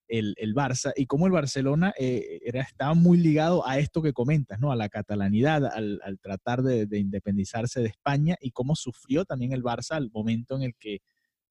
el, 0.07 0.35
el 0.37 0.53
Barça 0.53 0.93
y 0.95 1.05
cómo 1.05 1.25
el 1.25 1.31
Barcelona 1.31 1.93
eh, 1.97 2.39
era, 2.43 2.61
estaba 2.61 2.93
muy 2.93 3.17
ligado 3.17 3.67
a 3.67 3.79
esto 3.79 4.01
que 4.01 4.13
comentas, 4.13 4.59
¿no? 4.59 4.71
A 4.71 4.75
la 4.75 4.89
catalanidad, 4.89 5.65
al, 5.65 5.99
tratar 6.21 6.61
de, 6.61 6.85
de, 6.85 6.99
independizarse 6.99 7.81
de 7.81 7.87
España 7.87 8.35
y 8.41 8.51
cómo 8.51 8.75
sufrió 8.75 9.25
también 9.25 9.53
el 9.53 9.63
Barça 9.63 9.91
al 9.91 10.11
momento 10.11 10.55
en 10.55 10.63
el 10.63 10.75
que 10.75 11.01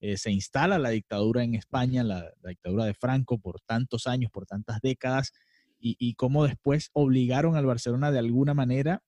eh, 0.00 0.16
se 0.16 0.30
instala 0.30 0.78
la 0.78 0.90
dictadura 0.90 1.42
en 1.42 1.54
España, 1.54 2.04
la, 2.04 2.30
la, 2.42 2.50
dictadura 2.50 2.84
de 2.84 2.94
Franco 2.94 3.38
por 3.38 3.60
tantos 3.60 4.06
años, 4.06 4.30
por 4.30 4.46
tantas 4.46 4.80
décadas, 4.82 5.32
y, 5.78 5.96
y 5.98 6.14
cómo 6.14 6.44
después 6.44 6.90
obligaron 6.92 7.56
al 7.56 7.66
Barcelona 7.66 8.10
de 8.10 8.18
alguna 8.18 8.54
manera 8.54 9.02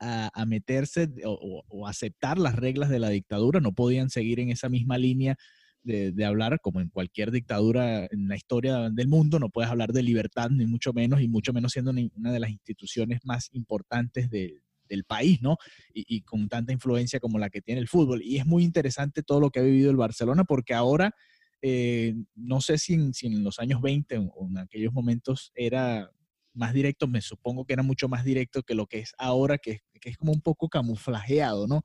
a, 0.00 0.30
a, 0.32 0.46
meterse 0.46 1.08
o, 1.24 1.64
o, 1.68 1.86
aceptar 1.86 2.38
las 2.38 2.56
reglas 2.56 2.88
de 2.88 2.98
la 2.98 3.08
dictadura, 3.08 3.60
no 3.60 3.72
podían 3.72 4.10
seguir 4.10 4.40
en 4.40 4.50
esa 4.50 4.68
misma 4.68 4.98
línea 4.98 5.36
de, 5.82 6.24
hablar, 6.24 6.60
como 6.60 6.80
en 6.80 6.88
cualquier 6.88 7.30
dictadura 7.30 8.06
en 8.10 8.28
la 8.28 8.36
historia 8.36 8.90
del 8.90 9.08
mundo, 9.08 9.38
no 9.38 9.50
puedes 9.50 9.70
hablar 9.70 9.92
de 9.92 10.02
libertad, 10.02 10.50
ni 10.50 10.66
mucho 10.66 10.92
menos, 10.92 11.20
y 11.20 11.28
mucho 11.28 11.52
menos 11.52 11.72
siendo 11.72 11.92
una 12.14 12.32
de 12.32 12.40
las 12.40 12.50
instituciones 12.50 13.20
más 13.24 13.48
importantes 13.52 14.30
del 14.30 15.04
país, 15.06 15.40
¿no? 15.42 15.56
Y, 15.92 16.22
con 16.22 16.48
tanta 16.48 16.72
influencia 16.72 17.20
como 17.20 17.38
la 17.38 17.50
que 17.50 17.62
tiene 17.62 17.80
el 17.80 17.88
fútbol. 17.88 18.22
Y 18.22 18.38
es 18.38 18.46
muy 18.46 18.64
interesante 18.64 19.22
todo 19.22 19.40
lo 19.40 19.50
que 19.50 19.60
ha 19.60 19.62
vivido 19.62 19.90
el 19.90 19.96
Barcelona, 19.96 20.44
porque 20.44 20.74
ahora, 20.74 21.14
eh, 21.62 22.14
no 22.34 22.60
sé 22.60 22.78
si 22.78 22.94
en, 22.94 23.14
si 23.14 23.26
en, 23.26 23.42
los 23.42 23.58
años 23.58 23.80
20 23.80 24.18
o 24.18 24.46
en 24.48 24.58
aquellos 24.58 24.92
momentos 24.92 25.52
era 25.54 26.10
más 26.54 26.74
directo, 26.74 27.08
me 27.08 27.22
supongo 27.22 27.64
que 27.64 27.72
era 27.72 27.82
mucho 27.82 28.08
más 28.08 28.24
directo 28.24 28.62
que 28.62 28.74
lo 28.74 28.86
que 28.86 28.98
es 28.98 29.14
ahora, 29.16 29.58
que, 29.58 29.80
que 30.00 30.10
es 30.10 30.18
como 30.18 30.32
un 30.32 30.42
poco 30.42 30.68
camuflajeado, 30.68 31.66
¿no? 31.66 31.82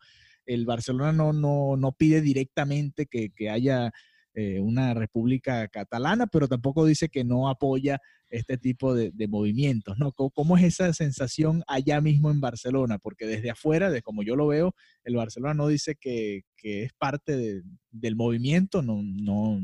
El 0.47 0.65
Barcelona 0.65 1.11
no, 1.11 1.33
no, 1.33 1.77
no 1.77 1.91
pide 1.91 2.21
directamente 2.21 3.05
que, 3.05 3.29
que 3.29 3.49
haya 3.51 3.91
eh, 4.39 4.59
una 4.59 4.93
república 4.93 5.67
catalana, 5.67 6.27
pero 6.27 6.47
tampoco 6.47 6.85
dice 6.85 7.09
que 7.09 7.23
no 7.23 7.49
apoya 7.49 7.99
este 8.29 8.59
tipo 8.59 8.93
de, 8.93 9.11
movimientos, 9.27 9.97
¿no? 9.97 10.11
¿Cómo, 10.11 10.57
es 10.57 10.63
esa 10.65 10.93
sensación 10.93 11.63
allá 11.65 12.01
mismo 12.01 12.29
en 12.29 12.39
Barcelona? 12.39 12.99
Porque 12.99 13.25
desde 13.25 13.49
afuera, 13.49 13.89
de 13.89 14.03
como 14.03 14.21
yo 14.21 14.35
lo 14.35 14.45
veo, 14.45 14.75
el 15.03 15.15
Barcelona 15.15 15.55
no 15.55 15.67
dice 15.67 15.95
que, 15.99 16.43
es 16.61 16.93
parte 16.99 17.63
del 17.89 18.15
movimiento, 18.15 18.83
no, 18.83 19.01
no, 19.01 19.59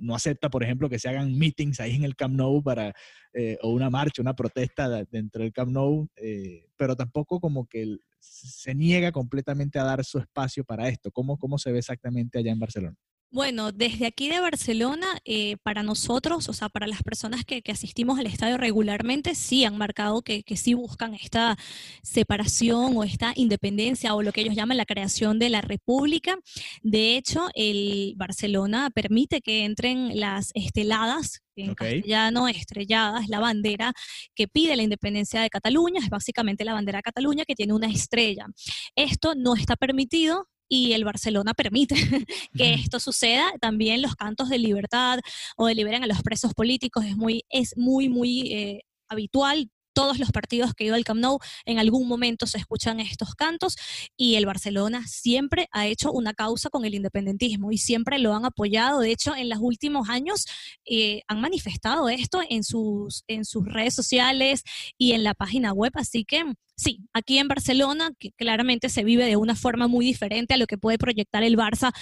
no, 0.00 0.14
acepta, 0.14 0.50
por 0.50 0.62
ejemplo, 0.62 0.88
que 0.88 1.00
se 1.00 1.08
hagan 1.08 1.36
meetings 1.36 1.80
ahí 1.80 1.96
en 1.96 2.04
el 2.04 2.14
Camp 2.14 2.36
Nou 2.36 2.62
para, 2.62 2.94
eh, 3.32 3.58
o 3.60 3.70
una 3.70 3.90
marcha, 3.90 4.22
una 4.22 4.36
protesta 4.36 5.04
dentro 5.10 5.42
del 5.42 5.52
Camp 5.52 5.72
Nou, 5.72 6.08
eh, 6.14 6.68
pero 6.76 6.94
tampoco 6.94 7.40
como 7.40 7.66
que 7.66 7.96
se 8.26 8.74
niega 8.74 9.12
completamente 9.12 9.78
a 9.78 9.84
dar 9.84 10.04
su 10.04 10.18
espacio 10.18 10.64
para 10.64 10.88
esto. 10.88 11.10
¿Cómo, 11.10 11.38
cómo 11.38 11.58
se 11.58 11.72
ve 11.72 11.78
exactamente 11.78 12.38
allá 12.38 12.52
en 12.52 12.58
Barcelona? 12.58 12.96
Bueno, 13.30 13.72
desde 13.72 14.06
aquí 14.06 14.28
de 14.28 14.40
Barcelona, 14.40 15.06
eh, 15.24 15.56
para 15.62 15.82
nosotros, 15.82 16.48
o 16.48 16.52
sea, 16.52 16.68
para 16.68 16.86
las 16.86 17.02
personas 17.02 17.44
que, 17.44 17.60
que 17.60 17.72
asistimos 17.72 18.18
al 18.18 18.26
estadio 18.26 18.56
regularmente, 18.56 19.34
sí 19.34 19.64
han 19.64 19.76
marcado 19.76 20.22
que, 20.22 20.44
que, 20.44 20.56
sí 20.56 20.74
buscan 20.74 21.12
esta 21.12 21.58
separación 22.02 22.96
o 22.96 23.04
esta 23.04 23.32
independencia 23.34 24.14
o 24.14 24.22
lo 24.22 24.32
que 24.32 24.42
ellos 24.42 24.54
llaman 24.54 24.76
la 24.76 24.86
creación 24.86 25.38
de 25.38 25.50
la 25.50 25.60
república. 25.60 26.38
De 26.82 27.16
hecho, 27.16 27.48
el 27.54 28.14
Barcelona 28.16 28.90
permite 28.90 29.40
que 29.40 29.64
entren 29.64 30.18
las 30.18 30.52
esteladas 30.54 31.42
en 31.56 31.70
Ok. 31.70 31.78
castellano 31.78 32.48
estrellada, 32.48 33.20
es 33.20 33.28
la 33.28 33.40
bandera 33.40 33.92
que 34.34 34.46
pide 34.46 34.76
la 34.76 34.82
independencia 34.82 35.40
de 35.40 35.50
Cataluña, 35.50 36.00
es 36.02 36.10
básicamente 36.10 36.64
la 36.64 36.74
bandera 36.74 36.98
de 36.98 37.02
Cataluña 37.02 37.44
que 37.44 37.54
tiene 37.54 37.72
una 37.72 37.88
estrella. 37.88 38.46
Esto 38.94 39.34
no 39.34 39.56
está 39.56 39.76
permitido 39.76 40.46
y 40.68 40.92
el 40.92 41.04
Barcelona 41.04 41.54
permite 41.54 41.94
que 42.56 42.74
esto 42.74 43.00
suceda. 43.00 43.52
También 43.60 44.02
los 44.02 44.14
cantos 44.16 44.48
de 44.48 44.58
libertad 44.58 45.20
o 45.56 45.66
de 45.66 45.74
liberen 45.74 46.04
a 46.04 46.06
los 46.06 46.22
presos 46.22 46.54
políticos 46.54 47.04
es 47.04 47.16
muy, 47.16 47.44
es 47.50 47.76
muy, 47.76 48.08
muy 48.08 48.52
eh, 48.52 48.82
habitual. 49.08 49.70
Todos 49.94 50.18
los 50.18 50.30
partidos 50.30 50.74
que 50.74 50.84
he 50.84 50.86
ido 50.88 50.96
al 50.96 51.04
Camp 51.04 51.20
Nou 51.20 51.38
en 51.64 51.78
algún 51.78 52.06
momento 52.06 52.46
se 52.46 52.58
escuchan 52.58 53.00
estos 53.00 53.34
cantos 53.34 53.76
y 54.14 54.34
el 54.34 54.44
Barcelona 54.44 55.06
siempre 55.06 55.68
ha 55.72 55.86
hecho 55.86 56.12
una 56.12 56.34
causa 56.34 56.68
con 56.68 56.84
el 56.84 56.94
independentismo 56.94 57.72
y 57.72 57.78
siempre 57.78 58.18
lo 58.18 58.34
han 58.34 58.44
apoyado. 58.44 59.00
De 59.00 59.10
hecho, 59.10 59.34
en 59.34 59.48
los 59.48 59.58
últimos 59.62 60.10
años 60.10 60.44
eh, 60.84 61.22
han 61.28 61.40
manifestado 61.40 62.10
esto 62.10 62.42
en 62.46 62.62
sus, 62.62 63.24
en 63.26 63.46
sus 63.46 63.64
redes 63.64 63.94
sociales 63.94 64.64
y 64.98 65.12
en 65.12 65.24
la 65.24 65.32
página 65.32 65.72
web. 65.72 65.92
Así 65.94 66.26
que 66.26 66.44
sí, 66.76 67.00
aquí 67.12 67.38
en 67.38 67.48
Barcelona, 67.48 68.10
que 68.18 68.32
claramente 68.32 68.88
se 68.88 69.02
vive 69.02 69.24
de 69.24 69.36
una 69.36 69.56
forma 69.56 69.88
muy 69.88 70.04
diferente 70.06 70.54
a 70.54 70.56
lo 70.58 70.66
que 70.66 70.76
puede 70.78 70.98
proyectar 70.98 71.42
el 71.42 71.56
Barça 71.56 71.92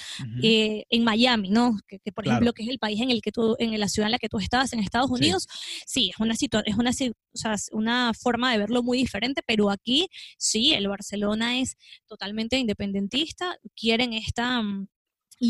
eh, 0.42 0.84
en 0.90 1.04
Miami, 1.04 1.48
¿no? 1.50 1.78
Que, 1.88 1.98
que, 2.00 2.12
por 2.12 2.24
Claro. 2.24 2.36
ejemplo, 2.38 2.52
que 2.52 2.64
es 2.64 2.68
el 2.68 2.78
país 2.78 3.00
en 3.00 3.10
el 3.10 3.22
que 3.22 3.30
tú, 3.32 3.56
en 3.58 3.78
la 3.78 3.88
ciudad 3.88 4.08
en 4.08 4.12
la 4.12 4.18
que 4.18 4.28
tú 4.28 4.38
estás, 4.38 4.72
en 4.72 4.80
Estados. 4.80 5.10
Unidos, 5.10 5.46
sí, 5.86 6.10
es 6.10 6.18
una 6.18 6.34
situa- 6.34 6.62
es 6.66 6.76
una, 6.76 6.92
si- 6.92 7.10
o 7.10 7.36
sea, 7.36 7.54
es 7.54 7.68
una 7.72 8.12
forma 8.14 8.50
de 8.52 8.58
verlo 8.58 8.82
muy 8.82 8.98
diferente, 8.98 9.42
pero 9.46 9.70
aquí 9.70 10.08
sí, 10.38 10.72
el 10.74 10.88
Barcelona 10.88 11.58
es 11.60 11.76
totalmente 12.08 12.58
independentista, 12.58 13.56
quieren 13.76 14.12
esta 14.12 14.60
mm, 14.62 14.88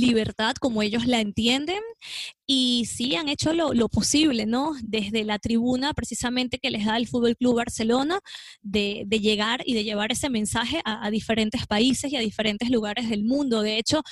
libertad 0.00 0.54
como 0.60 0.82
ellos 0.82 1.06
la 1.06 1.20
entienden 1.20 1.80
y 2.46 2.86
sí 2.86 3.16
han 3.16 3.28
hecho 3.28 3.54
lo, 3.54 3.72
lo 3.72 3.88
posible, 3.88 4.44
¿no? 4.44 4.74
Desde 4.82 5.24
la 5.24 5.38
tribuna 5.38 5.94
precisamente 5.94 6.58
que 6.58 6.70
les 6.70 6.84
da 6.84 6.96
el 6.96 7.08
Fútbol 7.08 7.36
Club 7.36 7.56
Barcelona 7.56 8.20
de, 8.62 9.04
de 9.06 9.20
llegar 9.20 9.62
y 9.64 9.74
de 9.74 9.84
llevar 9.84 10.12
ese 10.12 10.28
mensaje 10.28 10.80
a, 10.84 11.06
a 11.06 11.10
diferentes 11.10 11.66
países 11.66 12.12
y 12.12 12.16
a 12.16 12.20
diferentes 12.20 12.70
lugares 12.70 13.08
del 13.08 13.24
mundo. 13.24 13.62
De 13.62 13.78
hecho, 13.78 14.02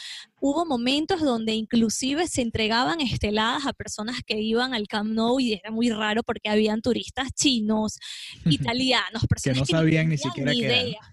hubo 0.40 0.64
momentos 0.64 1.20
donde 1.20 1.52
inclusive 1.52 2.26
se 2.26 2.42
entregaban 2.42 3.00
esteladas 3.00 3.66
a 3.66 3.72
personas 3.72 4.20
que 4.26 4.40
iban 4.40 4.72
al 4.74 4.88
Camp 4.88 5.12
Nou 5.12 5.38
y 5.38 5.52
era 5.52 5.70
muy 5.70 5.90
raro 5.90 6.22
porque 6.22 6.48
habían 6.48 6.80
turistas 6.80 7.28
chinos, 7.34 7.98
italianos, 8.46 9.26
personas 9.28 9.58
no 9.58 9.64
que 9.66 9.72
sabían 9.72 10.08
ni 10.08 10.18
siquiera 10.18 10.54
idea. 10.54 11.11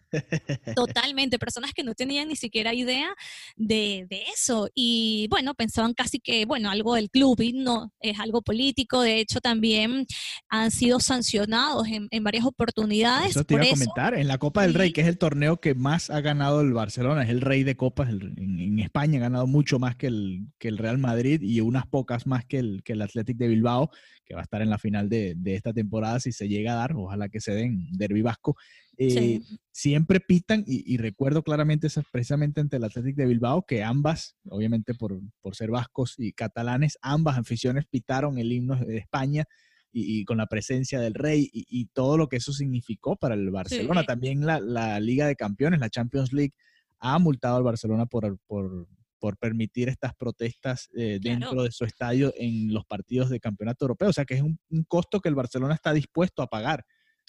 Totalmente, 0.76 1.40
personas 1.40 1.74
que 1.74 1.84
no 1.84 1.94
tenían 1.94 2.28
ni 2.28 2.36
siquiera 2.36 2.74
idea 2.74 3.10
de, 3.56 4.06
de 4.10 4.24
eso. 4.34 4.70
Y 4.74 5.28
bueno, 5.30 5.54
pensaban 5.56 5.94
casi 5.94 6.20
que, 6.20 6.46
bueno, 6.46 6.70
algo 6.70 6.96
del 6.96 7.10
club 7.10 7.40
y 7.42 7.54
no, 7.54 7.92
es 8.00 8.20
algo 8.20 8.42
político. 8.42 9.02
De 9.02 9.20
hecho, 9.20 9.40
también 9.42 10.06
han 10.50 10.72
sido 10.72 11.00
sancionados 11.00 11.88
en, 11.88 12.08
en 12.12 12.24
varias 12.24 12.46
oportunidades. 12.46 13.32
Eso 13.32 13.44
te 13.44 13.56
por 13.56 13.64
iba 13.64 13.72
a 13.72 13.74
eso. 13.74 13.86
comentar. 13.86 14.14
En 14.20 14.28
la 14.28 14.38
Copa 14.38 14.64
del 14.64 14.74
Rey, 14.74 14.92
que 14.92 15.02
es 15.02 15.08
el 15.08 15.18
torneo 15.18 15.60
que 15.60 15.76
más 15.76 16.10
ha 16.10 16.22
ganado 16.22 16.62
el 16.62 16.74
Barcelona, 16.74 17.24
es 17.24 17.30
el 17.30 17.42
rey 17.42 17.64
de 17.64 17.76
copas. 17.76 18.10
el- 18.10 18.34
en, 18.38 18.60
en 18.60 18.80
España 18.80 19.18
ha 19.18 19.22
ganado 19.22 19.48
mucho 19.48 19.80
más 19.80 19.96
que 19.96 20.08
el, 20.08 20.48
que 20.58 20.68
el 20.68 20.78
Real 20.78 20.98
Madrid 20.98 21.42
y 21.42 21.62
unas 21.62 21.86
pocas 21.88 22.28
más 22.28 22.46
que 22.46 22.60
el, 22.60 22.82
que 22.84 22.94
el 22.94 23.02
Athletic 23.02 23.38
de 23.38 23.48
Bilbao, 23.48 23.90
que 24.26 24.36
va 24.36 24.42
a 24.42 24.44
estar 24.44 24.62
en 24.62 24.70
la 24.70 24.78
final 24.78 25.10
de, 25.10 25.34
de 25.36 25.56
esta 25.56 25.74
temporada 25.74 26.20
si 26.20 26.32
se 26.32 26.48
llega 26.48 26.74
a 26.74 26.76
dar. 26.76 26.94
Ojalá 26.96 27.30
que 27.30 27.40
se 27.40 27.52
den 27.54 27.88
Derby 27.92 28.22
Vasco. 28.22 28.56
Eh, 29.00 29.10
Sí. 29.12 29.60
Siempre 29.72 30.20
pitan, 30.20 30.66
y, 30.68 30.84
y 30.94 30.98
recuerdo 30.98 31.42
claramente 31.42 31.88
precisamente 32.12 32.60
ante 32.60 32.76
el 32.76 32.84
Athletic 32.84 33.16
de 33.16 33.26
Bilbao, 33.28 33.64
que 33.66 33.82
ambas, 33.82 34.36
obviamente 34.50 34.94
por, 34.94 35.18
por 35.42 35.56
ser 35.56 35.72
vascos 35.72 36.16
y 36.18 36.34
catalanes, 36.34 36.98
ambas 37.02 37.38
aficiones 37.38 37.86
pitaron 37.90 38.38
el 38.38 38.52
himno 38.52 38.76
de 38.76 38.98
España 38.98 39.46
y, 39.94 40.20
y 40.20 40.26
con 40.26 40.38
la 40.38 40.48
presencia 40.48 41.00
del 41.00 41.14
rey 41.14 41.50
y, 41.54 41.66
y 41.70 41.86
todo 41.94 42.18
lo 42.18 42.28
que 42.28 42.36
eso 42.36 42.52
significó 42.52 43.16
para 43.16 43.36
el 43.36 43.50
Barcelona. 43.52 44.02
Sí. 44.02 44.08
También 44.08 44.46
la, 44.46 44.60
la 44.60 45.00
Liga 45.00 45.28
de 45.28 45.38
Campeones, 45.38 45.80
la 45.80 45.90
Champions 45.90 46.34
League, 46.34 46.54
ha 47.00 47.18
multado 47.20 47.56
al 47.56 47.64
Barcelona 47.64 48.06
por, 48.06 48.38
por, 48.48 48.86
por 49.18 49.38
permitir 49.38 49.88
estas 49.88 50.14
protestas 50.14 50.90
eh, 50.94 51.20
Claro. 51.22 51.40
dentro 51.40 51.64
de 51.64 51.72
su 51.72 51.86
estadio 51.86 52.34
en 52.38 52.74
los 52.74 52.86
partidos 52.86 53.30
de 53.30 53.40
campeonato 53.40 53.86
europeo. 53.86 54.10
O 54.10 54.14
sea 54.14 54.26
que 54.26 54.34
es 54.34 54.42
un, 54.42 54.60
un 54.70 54.84
costo 54.84 55.22
que 55.22 55.30
el 55.30 55.36
Barcelona 55.36 55.74
está 55.74 55.94
dispuesto 55.94 56.42
a 56.42 56.48
pagar 56.48 56.84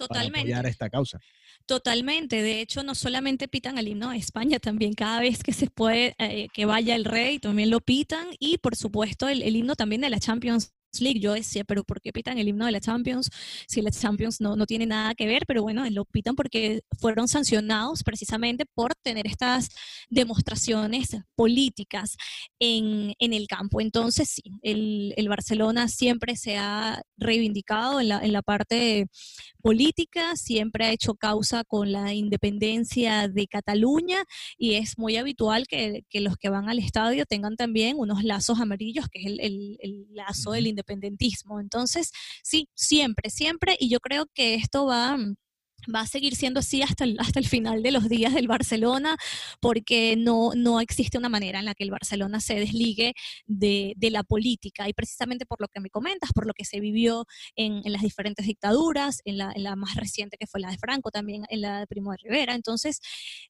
para 0.09 0.21
Totalmente. 0.21 0.53
apoyar 0.53 0.67
esta 0.67 0.91
causa. 0.91 1.21
Totalmente, 1.67 2.43
de 2.43 2.61
hecho 2.61 2.83
no 2.83 2.95
solamente 2.95 3.47
pitan 3.47 3.79
el 3.79 3.89
himno 3.89 4.11
de 4.11 4.17
España, 4.17 4.59
también 4.59 4.95
cada 4.95 5.21
vez 5.21 5.43
que 5.43 5.53
se 5.53 5.69
puede 5.69 6.15
eh, 6.19 6.49
que 6.53 6.65
vaya 6.65 6.97
el 6.97 7.05
rey, 7.05 7.39
también 7.39 7.71
lo 7.71 7.81
pitan 7.81 8.29
y 8.39 8.59
por 8.59 8.77
supuesto 8.77 9.29
el, 9.29 9.43
el 9.43 9.57
himno 9.57 9.77
también 9.77 10.01
de 10.01 10.11
la 10.11 10.19
Champions 10.19 10.73
League. 10.99 11.21
Yo 11.21 11.35
decía, 11.35 11.65
pero 11.65 11.85
¿por 11.85 12.01
qué 12.01 12.13
pitan 12.13 12.39
el 12.39 12.49
himno 12.49 12.67
de 12.67 12.73
la 12.73 12.81
Champions 12.81 13.31
si 13.69 13.81
la 13.83 13.91
Champions 13.91 14.41
no, 14.41 14.57
no 14.57 14.67
tiene 14.67 14.87
nada 14.87 15.15
que 15.15 15.27
ver? 15.27 15.45
Pero 15.47 15.63
bueno, 15.63 15.89
lo 15.91 16.05
pitan 16.05 16.35
porque 16.35 16.81
fueron 16.99 17.29
sancionados 17.29 18.03
precisamente 18.03 18.65
por 18.75 18.95
tener 18.97 19.27
estas 19.27 19.69
demostraciones 20.09 21.17
políticas 21.35 22.17
en, 22.59 23.15
en 23.19 23.33
el 23.33 23.47
campo. 23.47 23.81
Entonces 23.81 24.29
sí, 24.31 24.43
el, 24.63 25.15
el 25.17 25.29
Barcelona 25.29 25.89
siempre 25.89 26.37
se 26.37 26.57
ha 26.57 27.03
reivindicado 27.17 28.01
en 28.01 28.09
la, 28.09 28.19
en 28.25 28.33
la 28.33 28.43
parte 28.43 29.07
política, 29.63 30.37
siempre 30.37 30.87
ha 30.87 30.93
hecho 30.93 31.15
causa 31.15 31.65
con 31.65 31.93
la 31.93 32.15
independencia 32.15 33.29
de 33.29 33.47
Cataluña 33.47 34.25
y 34.59 34.75
es 34.75 34.99
muy 34.99 35.17
habitual 35.17 35.67
que, 35.67 36.05
que 36.09 36.21
los 36.21 36.37
que 36.37 36.49
van 36.49 36.69
al 36.69 36.79
estadio 36.79 37.27
tengan 37.27 37.57
también 37.57 37.97
unos 37.99 38.25
lazos 38.25 38.61
amarillos, 38.61 39.07
que 39.11 39.21
es 39.21 39.27
el, 39.27 39.41
el- 39.41 39.77
el 39.81 40.07
lazo 40.15 40.53
del. 40.53 40.67
Independentismo. 40.81 41.61
Entonces, 41.61 42.11
sí, 42.43 42.69
siempre, 42.75 43.31
siempre, 43.31 43.77
y 43.79 43.89
yo 43.89 44.01
creo 44.01 44.27
que 44.35 44.55
esto 44.55 44.87
va... 44.87 45.17
Va 45.97 46.03
a 46.03 46.07
seguir 46.07 46.37
siendo 46.37 46.61
así 46.61 46.83
hasta 46.83 47.05
el, 47.05 47.19
hasta 47.19 47.39
el 47.39 47.49
final 47.49 47.83
de 47.83 47.91
los 47.91 48.07
días 48.07 48.35
del 48.35 48.49
Barcelona, 48.49 49.17
porque 49.63 50.15
no, 50.15 50.51
no 50.55 50.79
existe 50.79 51.17
una 51.17 51.31
manera 51.31 51.59
en 51.59 51.65
la 51.65 51.75
que 51.75 51.85
el 51.85 51.91
Barcelona 51.91 52.39
se 52.41 52.57
desligue 52.57 53.15
de, 53.47 53.95
de 53.97 54.11
la 54.11 54.23
política. 54.23 54.91
Y 54.91 54.93
precisamente 54.93 55.47
por 55.47 55.59
lo 55.59 55.69
que 55.69 55.81
me 55.81 55.89
comentas, 55.89 56.33
por 56.35 56.47
lo 56.47 56.53
que 56.53 56.67
se 56.67 56.81
vivió 56.81 57.25
en, 57.57 57.81
en 57.83 57.93
las 57.93 58.03
diferentes 58.03 58.47
dictaduras, 58.47 59.23
en 59.25 59.39
la, 59.39 59.75
más 59.75 59.95
reciente 59.95 60.37
que 60.39 60.47
fue 60.47 60.61
la 60.61 60.71
de 60.71 60.77
Franco, 60.77 61.11
también 61.11 61.45
en 61.49 61.63
la 61.63 61.81
de 61.81 61.87
Primo 61.87 62.11
de 62.11 62.19
Rivera. 62.25 62.55
Entonces, 62.55 63.01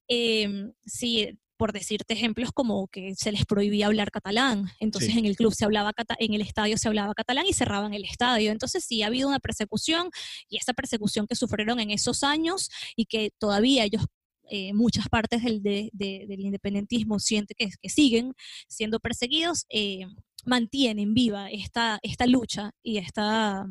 eh, 0.06 0.48
sí, 0.86 1.36
por 1.60 1.72
decirte 1.74 2.14
ejemplos 2.14 2.52
como 2.54 2.88
que 2.88 3.14
se 3.16 3.30
les 3.32 3.44
prohibía 3.44 3.86
hablar 3.86 4.10
catalán, 4.10 4.70
entonces 4.80 5.12
Sí. 5.12 5.18
en 5.18 5.26
el 5.26 5.36
club 5.36 5.52
se 5.54 5.66
hablaba 5.66 5.92
en 6.18 6.32
el 6.32 6.40
estadio 6.40 6.78
se 6.78 6.88
hablaba 6.88 7.12
catalán 7.12 7.44
y 7.46 7.52
cerraban 7.52 7.92
el 7.92 8.04
estadio. 8.04 8.50
Entonces 8.50 8.82
sí 8.88 9.02
ha 9.02 9.08
habido 9.08 9.28
una 9.28 9.40
persecución 9.40 10.08
y 10.48 10.56
esa 10.56 10.72
persecución 10.72 11.26
que 11.26 11.34
sufrieron 11.36 11.78
en 11.78 11.90
esos 11.90 12.22
años 12.24 12.70
y 12.96 13.04
que 13.04 13.30
todavía 13.38 13.84
ellos 13.84 14.06
eh, 14.52 14.72
muchas 14.72 15.06
partes 15.10 15.44
del, 15.44 15.62
de- 15.62 15.90
de- 15.92 16.24
del 16.26 16.40
independentismo 16.40 17.18
sienten 17.18 17.54
que, 17.58 17.68
que 17.80 17.88
siguen 17.90 18.32
siendo 18.66 18.98
perseguidos, 18.98 19.66
eh, 19.68 20.06
mantienen 20.46 21.12
viva 21.12 21.50
esta, 21.50 21.98
esta 22.02 22.26
lucha 22.26 22.70
y 22.82 22.96
esta, 22.96 23.66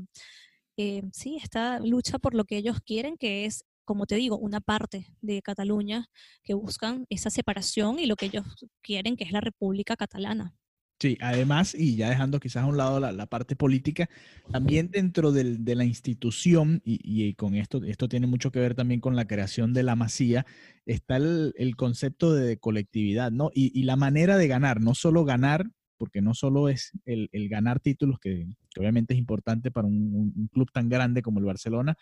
eh, 0.78 1.02
sí, 1.12 1.38
esta 1.44 1.80
lucha 1.80 2.20
por 2.20 2.34
lo 2.36 2.46
que 2.46 2.58
ellos 2.58 2.78
quieren, 2.86 3.18
que 3.18 3.46
es, 3.46 3.66
como 3.90 4.06
te 4.06 4.18
digo, 4.18 4.38
una 4.38 4.62
parte 4.62 5.08
de 5.20 5.42
Cataluña 5.42 6.06
que 6.44 6.54
buscan 6.54 7.08
esa 7.10 7.32
separación 7.32 7.98
y 7.98 8.06
lo 8.06 8.16
que 8.16 8.28
ellos 8.28 8.46
quieren, 8.84 9.16
que 9.18 9.24
es 9.24 9.32
la 9.32 9.42
República 9.42 9.96
Catalana. 9.96 10.54
Sí, 11.02 11.18
además, 11.22 11.74
y 11.74 11.96
ya 11.96 12.10
dejando 12.10 12.40
quizás 12.40 12.64
a 12.64 12.68
un 12.68 12.78
lado 12.78 13.00
la, 13.00 13.12
la 13.12 13.26
parte 13.26 13.56
política, 13.56 14.08
también 14.52 14.92
dentro 14.92 15.32
del- 15.32 15.64
de 15.66 15.74
la 15.74 15.86
institución, 15.86 16.82
y, 16.86 17.00
y 17.02 17.34
con 17.34 17.56
esto, 17.56 17.82
esto 17.84 18.08
tiene 18.08 18.28
mucho 18.28 18.52
que 18.52 18.60
ver 18.60 18.76
también 18.76 19.00
con 19.00 19.16
la 19.16 19.26
creación 19.26 19.74
de 19.74 19.82
la 19.82 19.96
masía, 19.96 20.46
está 20.86 21.16
el, 21.18 21.54
el 21.58 21.76
concepto 21.76 22.36
de 22.36 22.58
colectividad, 22.60 23.32
¿no? 23.32 23.50
Y, 23.56 23.72
y 23.80 23.84
la 23.86 23.96
manera 23.96 24.38
de 24.38 24.48
ganar, 24.48 24.82
no 24.82 24.94
solo 24.94 25.26
ganar, 25.26 25.72
porque 25.98 26.22
no 26.22 26.34
solo 26.34 26.70
es 26.70 26.92
el, 27.06 27.28
el 27.32 27.50
ganar 27.50 27.80
títulos, 27.80 28.20
que, 28.20 28.46
que 28.70 28.80
obviamente 28.80 29.14
es 29.14 29.20
importante 29.20 29.72
para 29.72 29.88
un, 29.88 30.14
un- 30.36 30.48
club 30.48 30.70
tan 30.72 30.88
grande 30.90 31.22
como 31.22 31.40
el 31.40 31.46
Barcelona, 31.46 31.96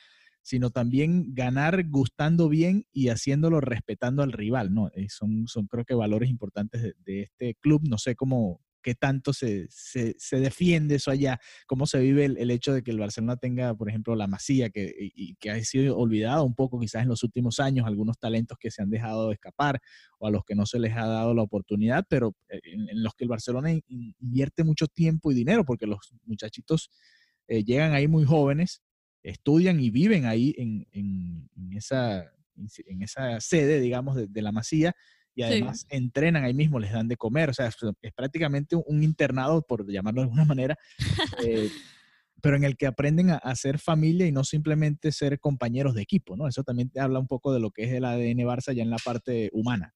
sino 0.47 0.69
también 0.69 1.35
ganar 1.35 1.89
gustando 1.89 2.47
bien 2.47 2.85
y 2.93 3.09
haciéndolo 3.09 3.59
respetando 3.59 4.23
al 4.23 4.31
rival, 4.31 4.73
¿no? 4.73 4.89
Eh, 4.95 5.07
son, 5.09 5.45
son 5.45 5.67
creo 5.67 5.83
que 5.83 5.93
valores 5.93 6.29
importantes 6.29 6.95
de, 7.03 7.23
este 7.23 7.55
club, 7.55 7.81
no 7.83 7.97
sé 7.97 8.15
cómo, 8.15 8.61
qué 8.81 8.95
tanto 8.95 9.33
se, 9.33 9.67
se, 9.69 10.15
se, 10.17 10.39
defiende 10.39 10.95
eso 10.95 11.11
allá, 11.11 11.37
cómo 11.65 11.85
se 11.85 11.99
vive 11.99 12.23
el, 12.23 12.49
hecho 12.49 12.73
de 12.73 12.81
que 12.81 12.91
el 12.91 12.99
Barcelona 12.99 13.35
tenga, 13.35 13.75
por 13.75 13.89
ejemplo, 13.89 14.15
la 14.15 14.27
Masía, 14.27 14.69
que, 14.69 14.95
y, 14.97 15.35
que 15.35 15.51
ha 15.51 15.61
sido 15.65 15.97
olvidado 15.97 16.45
un 16.45 16.55
poco 16.55 16.79
quizás 16.79 17.03
en 17.03 17.09
los 17.09 17.23
últimos 17.23 17.59
años, 17.59 17.85
algunos 17.85 18.17
talentos 18.17 18.57
que 18.57 18.71
se 18.71 18.81
han 18.81 18.89
dejado 18.89 19.27
de 19.27 19.33
escapar 19.33 19.81
o 20.17 20.27
a 20.27 20.31
los 20.31 20.45
que 20.45 20.55
no 20.55 20.65
se 20.65 20.79
les 20.79 20.95
ha 20.95 21.07
dado 21.07 21.33
la 21.33 21.41
oportunidad, 21.41 22.05
pero 22.07 22.37
eh, 22.47 22.61
en, 22.63 22.87
en 22.87 23.03
los 23.03 23.13
que 23.15 23.25
el 23.25 23.29
Barcelona 23.29 23.77
invierte 23.89 24.63
mucho 24.63 24.87
tiempo 24.87 25.29
y 25.29 25.35
dinero, 25.35 25.65
porque 25.65 25.87
los 25.87 26.13
muchachitos 26.23 26.89
eh, 27.49 27.63
llegan 27.63 27.93
ahí 27.93 28.07
muy 28.07 28.25
jóvenes, 28.25 28.81
estudian 29.29 29.79
y 29.79 29.89
viven 29.89 30.25
ahí 30.25 30.53
en, 30.57 30.87
en, 30.91 31.49
en 31.55 31.73
esa, 31.73 32.31
en 32.55 33.01
esa 33.01 33.39
sede, 33.39 33.79
digamos, 33.79 34.15
de, 34.15 34.27
de 34.27 34.41
la 34.41 34.51
Masía 34.51 34.95
y 35.37 35.43
además 35.43 35.81
sí. 35.81 35.87
entrenan 35.91 36.43
ahí 36.43 36.55
mismo, 36.55 36.79
les 36.79 36.91
dan 36.91 37.07
de 37.07 37.15
comer, 37.15 37.51
o 37.51 37.53
sea, 37.53 37.67
es, 37.67 37.77
es 38.01 38.11
prácticamente 38.13 38.75
un 38.75 39.03
internado, 39.03 39.61
por 39.61 39.87
llamarlo 39.87 40.21
de 40.21 40.25
alguna 40.25 40.45
manera, 40.55 40.75
eh, 41.45 41.69
pero 42.41 42.57
en 42.57 42.63
el 42.63 42.75
que 42.75 42.87
aprenden 42.87 43.29
a, 43.29 43.55
ser 43.55 43.77
familia 43.77 44.25
y 44.25 44.31
no 44.31 44.43
simplemente 44.43 45.11
ser 45.11 45.39
compañeros 45.39 45.93
de 45.93 46.01
equipo, 46.01 46.35
¿no? 46.35 46.47
Eso 46.47 46.63
también 46.63 46.89
te 46.89 46.99
habla 46.99 47.19
un 47.19 47.27
poco 47.27 47.53
de 47.53 47.59
lo 47.59 47.69
que 47.69 47.83
es 47.83 47.93
el 47.93 48.05
ADN 48.05 48.39
Barça 48.45 48.73
ya 48.73 48.81
en 48.81 48.89
la 48.89 48.97
parte 48.97 49.49
humana. 49.53 49.93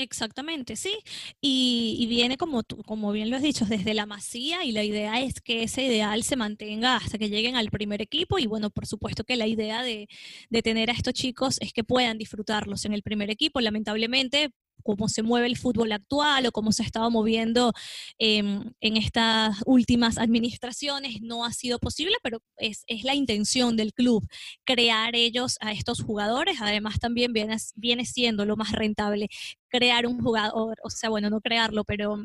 Exactamente, 0.00 0.76
sí. 0.76 0.96
Y, 1.40 1.96
y, 1.98 2.06
viene, 2.06 2.36
como, 2.36 2.62
como 2.86 3.10
bien 3.10 3.30
lo 3.30 3.36
has 3.36 3.42
dicho, 3.42 3.64
desde 3.64 3.94
la 3.94 4.06
masía 4.06 4.64
y 4.64 4.70
la 4.70 4.84
idea 4.84 5.20
es 5.20 5.40
que 5.40 5.64
ese 5.64 5.82
ideal 5.82 6.22
se 6.22 6.36
mantenga 6.36 6.94
hasta 6.96 7.18
que 7.18 7.28
lleguen 7.28 7.56
al 7.56 7.70
primer 7.70 8.00
equipo 8.00 8.38
y 8.38 8.46
bueno, 8.46 8.70
por 8.70 8.86
supuesto 8.86 9.24
que 9.24 9.34
la 9.36 9.48
idea 9.48 9.82
de, 9.82 10.08
de 10.50 10.62
tener 10.62 10.90
a 10.90 10.92
estos 10.92 11.14
chicos 11.14 11.56
es 11.60 11.72
que 11.72 11.82
puedan 11.82 12.16
disfrutarlos 12.16 12.84
en 12.84 12.92
el 12.92 13.02
primer 13.02 13.28
equipo. 13.28 13.60
Lamentablemente, 13.60 14.52
cómo 14.82 15.08
se 15.08 15.22
mueve 15.22 15.46
el 15.46 15.56
fútbol 15.56 15.92
actual 15.92 16.46
o 16.46 16.52
cómo 16.52 16.72
se 16.72 16.82
ha 16.82 16.86
estado 16.86 17.10
moviendo 17.10 17.72
eh, 18.18 18.38
en 18.38 18.96
estas 18.96 19.56
últimas 19.66 20.18
administraciones, 20.18 21.20
no 21.22 21.44
ha 21.44 21.52
sido 21.52 21.78
posible, 21.78 22.16
pero 22.22 22.42
es, 22.56 22.84
la 23.02 23.14
intención 23.14 23.76
del 23.76 23.92
club, 23.92 24.26
crear 24.64 25.14
ellos 25.14 25.56
a 25.60 25.72
estos 25.72 26.02
jugadores. 26.02 26.58
Además, 26.60 26.98
también 26.98 27.32
viene, 27.32 27.56
viene 27.76 28.04
siendo 28.04 28.44
lo 28.44 28.56
más 28.56 28.72
rentable 28.72 29.28
crear 29.68 30.06
un 30.06 30.20
jugador, 30.20 30.78
o 30.82 30.90
sea, 30.90 31.10
bueno, 31.10 31.30
no 31.30 31.40
crearlo, 31.40 31.84
pero 31.84 32.16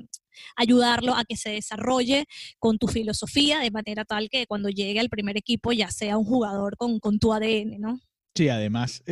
ayudarlo 0.55 1.13
a 1.13 1.25
que 1.25 1.37
se 1.37 1.51
desarrolle 1.51 2.25
con 2.59 2.77
tu 2.77 2.87
filosofía 2.87 3.59
de 3.59 3.71
manera 3.71 4.05
tal 4.05 4.29
que 4.29 4.47
cuando 4.47 4.69
llegue 4.69 4.99
al 4.99 5.09
primer 5.09 5.37
equipo 5.37 5.71
ya 5.71 5.91
sea 5.91 6.17
un 6.17 6.25
jugador 6.25 6.77
con, 6.77 6.99
con 6.99 7.19
tu 7.19 7.33
ADN, 7.33 7.79
¿no? 7.79 7.99
Sí, 8.35 8.49
además, 8.49 9.03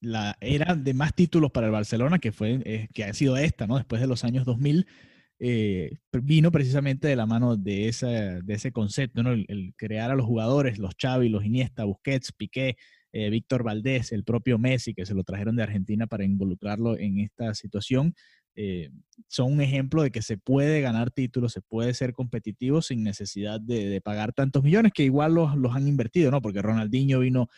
la 0.00 0.36
era 0.40 0.76
de 0.76 0.94
más 0.94 1.14
títulos 1.14 1.50
para 1.50 1.66
el 1.66 1.72
Barcelona, 1.72 2.20
que, 2.20 2.30
fue, 2.30 2.60
eh, 2.64 2.88
que 2.94 3.02
ha 3.04 3.12
sido 3.12 3.36
esta, 3.36 3.66
¿no? 3.66 3.76
Después 3.76 4.00
de 4.00 4.06
los 4.06 4.22
años 4.22 4.44
2000, 4.44 4.86
eh, 5.40 5.98
vino 6.22 6.52
precisamente 6.52 7.08
de 7.08 7.16
la 7.16 7.26
mano 7.26 7.56
de, 7.56 7.88
esa, 7.88 8.06
de 8.06 8.54
ese 8.54 8.70
concepto, 8.70 9.24
¿no? 9.24 9.32
El, 9.32 9.74
crear 9.76 10.12
a 10.12 10.14
los 10.14 10.26
jugadores, 10.26 10.78
los 10.78 10.94
Xavi, 10.96 11.28
los 11.28 11.44
Iniesta, 11.44 11.82
Busquets, 11.84 12.30
Piqué, 12.30 12.76
eh, 13.12 13.30
Víctor 13.30 13.64
Valdés, 13.64 14.12
el 14.12 14.22
propio 14.22 14.58
Messi, 14.58 14.94
que 14.94 15.06
se 15.06 15.14
lo 15.14 15.24
trajeron 15.24 15.56
de 15.56 15.64
Argentina 15.64 16.06
para 16.06 16.24
involucrarlo 16.24 16.96
en 16.96 17.18
esta 17.18 17.54
situación, 17.54 18.14
son 19.28 19.50
un 19.50 19.62
ejemplo 19.62 20.02
de 20.02 20.10
que 20.10 20.20
se 20.20 20.36
puede 20.36 20.82
ganar 20.82 21.10
títulos, 21.10 21.52
se 21.52 21.62
puede 21.62 21.94
ser 21.94 22.12
competitivo 22.12 22.82
sin 22.82 23.02
necesidad 23.02 23.58
de, 23.58 23.88
de 23.88 24.00
pagar 24.02 24.34
tantos 24.34 24.62
millones, 24.62 24.92
que 24.94 25.04
igual 25.04 25.34
los, 25.34 25.56
los 25.56 25.74
han 25.74 25.88
invertido, 25.88 26.30
¿no? 26.30 26.42
Porque 26.42 26.60
Ronaldinho 26.60 27.20
vino 27.20 27.48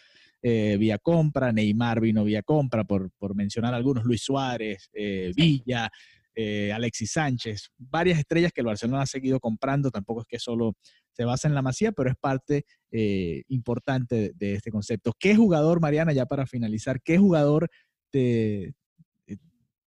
eh, 0.47 0.77
vía 0.77 0.99
compra, 0.99 1.53
Neymar 1.53 2.03
vino 2.03 2.23
vía 2.23 2.43
compra, 2.43 2.85
por, 2.85 3.11
por 3.13 3.35
mencionar 3.35 3.73
algunos, 3.73 4.05
Luis 4.05 4.23
Suárez, 4.23 4.91
eh, 4.93 5.33
Villa, 5.35 5.91
eh, 6.35 6.71
Alexis 6.71 7.13
Sánchez, 7.13 7.71
varias 7.79 8.19
estrellas 8.19 8.53
que 8.53 8.61
el 8.61 8.67
Barcelona 8.67 9.01
ha 9.01 9.07
seguido 9.07 9.41
comprando, 9.41 9.91
tampoco 9.91 10.21
es 10.21 10.27
que 10.27 10.39
solo 10.39 10.77
se 11.13 11.25
basa 11.25 11.49
en 11.49 11.55
la 11.55 11.63
masía, 11.63 11.93
pero 11.93 12.11
es 12.11 12.17
parte 12.17 12.67
importante 13.49 14.15
de, 14.15 14.33
de, 14.35 14.55
este 14.57 14.71
concepto. 14.71 15.15
¿Qué 15.19 15.35
jugador, 15.35 15.81
Mariana, 15.81 16.13
ya 16.13 16.27
para 16.27 16.47
finalizar, 16.47 17.01
qué 17.01 17.17
jugador 17.17 17.71
te, 18.11 18.75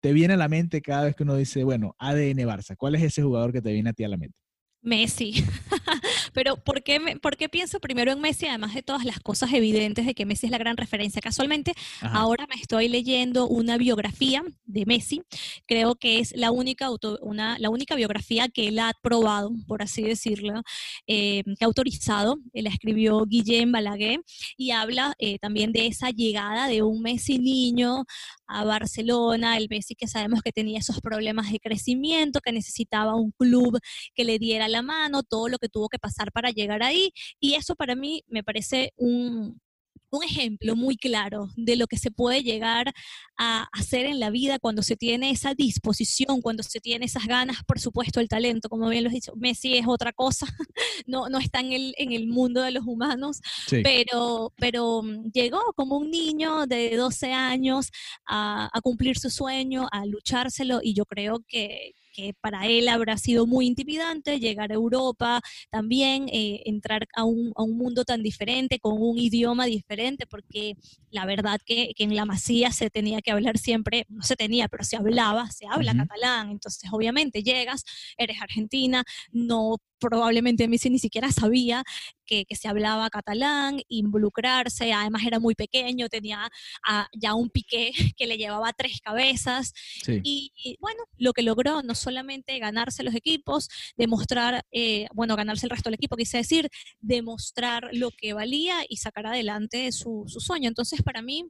te 0.01 0.13
viene 0.15 0.35
a 0.35 0.39
la 0.39 0.49
mente 0.49 0.81
cada 0.81 1.05
vez 1.05 1.17
que 1.17 1.25
uno 1.25 1.37
dice, 1.37 1.65
bueno, 1.65 1.95
ADN 1.99 2.39
Barça? 2.47 2.77
¿Cuál 2.79 2.95
es 2.95 3.03
ese 3.03 3.23
jugador 3.23 3.53
que 3.53 3.61
te 3.61 3.75
viene 3.75 3.91
a 3.91 3.93
ti 3.93 4.05
a 4.05 4.09
la 4.09 4.17
mente? 4.17 4.39
Messi. 4.81 5.35
Pero 6.37 6.59
¿por 6.59 6.83
qué, 6.83 7.01
me, 7.01 7.17
¿por 7.17 7.39
qué, 7.39 7.49
pienso 7.49 7.81
primero 7.81 8.13
en 8.13 8.21
Messi, 8.21 8.45
además 8.45 8.75
de 8.75 8.83
todas 8.83 9.07
las 9.07 9.21
cosas 9.21 9.55
evidentes 9.55 10.05
de 10.05 10.15
que 10.15 10.27
Messi 10.27 10.45
es 10.45 10.53
la 10.53 10.59
gran 10.59 10.77
referencia? 10.77 11.23
Casualmente, 11.23 11.73
Ajá. 12.03 12.15
ahora 12.15 12.47
me 12.47 12.57
estoy 12.57 12.89
leyendo 12.89 13.49
una 13.49 13.79
biografía 13.79 14.45
de 14.67 14.85
Messi. 14.85 15.23
Creo 15.67 15.95
que 15.95 16.19
es 16.19 16.37
la 16.37 16.51
única, 16.51 16.85
auto, 16.85 17.19
una, 17.23 17.59
la 17.59 17.71
única 17.71 17.95
biografía 17.95 18.49
que 18.51 18.69
él 18.69 18.79
ha 18.81 18.91
aprobado, 18.91 19.51
por 19.67 19.81
así 19.81 20.03
decirlo, 20.03 20.63
eh, 21.07 21.43
que 21.59 21.65
ha 21.65 21.67
autorizado. 21.67 22.37
Él 22.53 22.67
escribió 22.67 23.25
Guillem 23.25 23.73
Balaguer 23.73 24.21
y 24.59 24.73
habla 24.73 25.15
eh, 25.19 25.39
también 25.39 25.73
de 25.73 25.87
esa 25.87 26.11
llegada 26.11 26.69
de 26.69 26.83
un 26.83 27.01
Messi 27.01 27.39
niño 27.39 28.05
a 28.47 28.65
Barcelona, 28.65 29.57
el 29.57 29.69
Messi 29.69 29.95
que 29.95 30.09
sabemos 30.09 30.43
que 30.43 30.53
tenía 30.53 30.79
esos 30.79 31.01
problemas 31.01 31.51
de 31.51 31.61
crecimiento, 31.61 32.41
que 32.41 32.53
necesitaba 32.53 33.15
un 33.15 33.33
club 33.33 33.79
que 34.15 34.25
le 34.25 34.39
diera 34.39 34.69
la 34.69 34.83
mano, 34.83 35.23
todo 35.23 35.49
lo 35.49 35.59
que 35.59 35.69
tuvo 35.69 35.89
que 35.89 35.99
pasar 35.99 36.33
para 36.33 36.51
llegar 36.51 36.83
ahí. 36.83 37.13
Y 37.41 37.55
eso 37.55 37.75
para 37.77 37.95
mí 37.95 38.23
me 38.29 38.43
parece 38.43 38.93
un, 38.97 39.61
un 40.11 40.25
ejemplo 40.25 40.77
muy 40.77 40.97
claro 40.97 41.49
de 41.57 41.77
lo 41.77 41.87
que 41.87 41.99
se 41.99 42.11
puede 42.11 42.43
llegar 42.43 42.93
a 43.37 43.69
hacer 43.73 44.07
en 44.07 44.21
la 44.21 44.31
vida 44.31 44.59
cuando 44.59 44.83
se 44.83 44.97
tiene 44.97 45.31
esa 45.31 45.55
disposición, 45.55 46.41
cuando 46.41 46.63
se 46.63 46.81
tiene 46.81 47.07
esas 47.07 47.27
ganas, 47.27 47.59
por 47.67 47.81
supuesto, 47.81 48.21
el 48.21 48.29
talento, 48.29 48.69
como 48.69 48.89
bien 48.89 49.05
lo 49.05 49.09
has 49.09 49.15
dicho, 49.15 49.33
Messi 49.37 49.77
es 49.77 49.87
otra 49.87 50.13
cosa, 50.13 50.47
no, 51.07 51.29
no 51.29 51.39
está 51.39 51.61
en 51.61 51.73
el, 51.73 51.95
en 51.99 52.13
el 52.13 52.29
mundo 52.29 52.63
de 52.63 52.71
los 52.71 52.85
humanos, 52.87 53.41
sí. 53.67 53.83
pero, 53.83 54.53
pero 54.57 55.03
mm, 55.03 55.31
llegó 55.33 55.61
como 55.75 55.99
un 55.99 56.11
niño 56.11 56.67
de 56.67 56.97
12 56.97 57.33
años 57.33 57.91
a, 58.27 58.71
a 58.73 58.81
cumplir 58.81 59.19
su 59.19 59.31
sueño, 59.31 59.89
a 59.91 60.07
luchárselo 60.07 60.81
y 60.83 60.95
yo 60.95 61.05
creo 61.05 61.45
que, 61.49 61.95
que 62.17 62.33
para 62.41 62.67
él 62.67 62.89
habrá 62.89 63.19
sido 63.19 63.47
muy 63.47 63.67
intimidante 63.67 64.41
llegar 64.41 64.73
a 64.73 64.75
Europa, 64.75 65.43
también 65.71 66.29
eh, 66.33 66.63
entrar 66.65 67.07
a 67.15 67.25
un, 67.25 67.53
a 67.57 67.63
un, 67.63 67.77
mundo 67.77 68.05
tan 68.05 68.23
diferente, 68.23 68.81
con 68.81 68.95
un 68.99 69.19
idioma 69.19 69.67
diferente, 69.67 70.27
porque 70.27 70.77
la 71.11 71.27
verdad 71.27 71.61
que, 71.65 71.93
que, 71.95 72.05
en 72.05 72.17
la 72.17 72.25
masía 72.25 72.73
se 72.73 72.89
tenía 72.89 73.21
que 73.21 73.33
hablar 73.33 73.59
siempre, 73.59 74.07
no 74.09 74.23
se 74.23 74.35
tenía, 74.35 74.69
pero 74.69 74.83
se 74.83 74.97
hablaba, 74.97 75.51
se 75.51 75.67
habla 75.67 75.93
uh 75.93 75.95
-huh. 75.95 76.09
catalán, 76.09 76.51
entonces 76.53 76.89
obviamente 76.91 77.43
llegas, 77.43 77.85
eres 78.17 78.41
argentina, 78.41 79.05
no 79.31 79.77
probablemente 79.99 80.69
Messi 80.69 80.91
ni 80.91 80.99
siquiera 80.99 81.31
sabía 81.33 81.85
que, 82.25 82.45
que, 82.45 82.57
se 82.57 82.69
hablaba 82.69 83.09
catalán, 83.11 83.81
involucrarse, 83.89 84.93
además 84.93 85.25
era 85.25 85.39
muy 85.39 85.55
pequeño, 85.55 86.09
tenía 86.09 86.49
a, 86.87 87.09
ya 87.13 87.35
un 87.35 87.51
piqué 87.51 87.93
que 88.17 88.27
le 88.27 88.37
llevaba 88.37 88.73
tres 88.73 89.01
cabezas 89.01 89.73
sí. 90.05 90.21
y, 90.23 90.53
y, 90.57 90.77
bueno, 90.81 91.05
lo 91.17 91.33
que 91.33 91.43
logró 91.43 91.83
no 91.83 91.95
solamente 91.95 92.59
ganarse 92.59 93.03
los 93.03 93.15
equipos, 93.15 93.69
demostrar, 93.97 94.65
eh, 94.73 95.07
bueno, 95.15 95.37
ganarse 95.37 95.67
el 95.67 95.71
resto 95.71 95.89
del 95.89 95.95
equipo, 95.95 96.17
quise 96.17 96.39
decir, 96.39 96.69
demostrar 97.01 97.89
lo 97.93 98.11
que 98.11 98.33
valía 98.33 98.79
y 98.89 98.97
sacar 98.97 99.27
adelante 99.27 99.93
su, 99.93 100.25
su 100.27 100.41
sueño. 100.41 100.69
Entonces, 100.69 101.03
para 101.03 101.23
mí, 101.23 101.45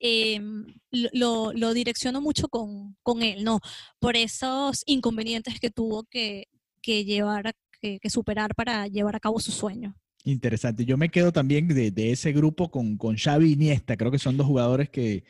eh, 0.00 0.40
lo, 0.90 1.52
lo, 1.52 1.72
direcciono 1.74 2.20
mucho 2.20 2.48
con, 2.48 2.96
con, 3.04 3.22
él, 3.22 3.44
¿no? 3.44 3.60
Por 4.00 4.16
esos 4.16 4.82
inconvenientes 4.86 5.60
que 5.60 5.70
tuvo 5.70 6.02
que, 6.04 6.48
que 6.82 7.04
llevar, 7.04 7.54
que, 7.82 7.98
que, 8.00 8.08
superar 8.08 8.54
para 8.54 8.86
llevar 8.86 9.16
a 9.16 9.20
cabo 9.20 9.40
su 9.40 9.50
sueño. 9.50 9.96
Interesante. 10.24 10.84
Yo 10.84 10.96
me 10.96 11.08
quedo 11.08 11.32
también 11.32 11.66
de, 11.68 11.90
de 11.90 12.12
ese 12.12 12.32
grupo 12.32 12.70
con, 12.70 12.96
con 12.96 13.16
Xavi 13.16 13.48
y 13.48 13.52
Iniesta. 13.54 13.96
Creo 13.96 14.12
que 14.12 14.20
son 14.20 14.36
dos 14.36 14.46
jugadores 14.46 14.88
que, 14.88 15.24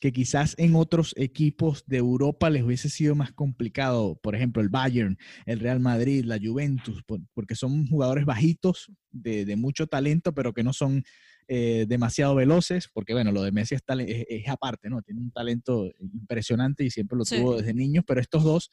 que 0.00 0.12
quizás 0.12 0.54
en 0.58 0.74
otros 0.74 1.12
equipos 1.16 1.84
de 1.86 1.98
Europa 1.98 2.48
les 2.48 2.62
hubiese 2.62 2.88
sido 2.88 3.14
más 3.14 3.32
complicado, 3.32 4.18
por 4.22 4.34
ejemplo, 4.34 4.62
el 4.62 4.68
Bayern, 4.68 5.18
el 5.44 5.60
Real 5.60 5.80
Madrid, 5.80 6.24
la 6.24 6.38
Juventus, 6.42 7.02
porque 7.34 7.54
son 7.54 7.86
jugadores 7.86 8.24
bajitos, 8.24 8.90
de, 9.10 9.44
de 9.44 9.56
mucho 9.56 9.86
talento, 9.86 10.32
pero 10.32 10.52
que 10.52 10.62
no 10.62 10.72
son 10.72 11.02
eh, 11.48 11.86
demasiado 11.88 12.34
veloces, 12.34 12.88
porque 12.92 13.14
bueno, 13.14 13.32
lo 13.32 13.42
de 13.42 13.52
Messi 13.52 13.74
es, 13.74 13.82
es, 13.88 14.26
es, 14.28 14.48
aparte, 14.48 14.90
¿no? 14.90 15.02
Tiene 15.02 15.20
un 15.20 15.30
talento 15.30 15.90
impresionante 15.98 16.84
y 16.84 16.90
siempre 16.90 17.16
lo 17.16 17.24
sí. 17.24 17.38
tuvo 17.38 17.56
desde 17.56 17.74
niños, 17.74 18.04
pero 18.06 18.20
estos 18.20 18.44
dos 18.44 18.70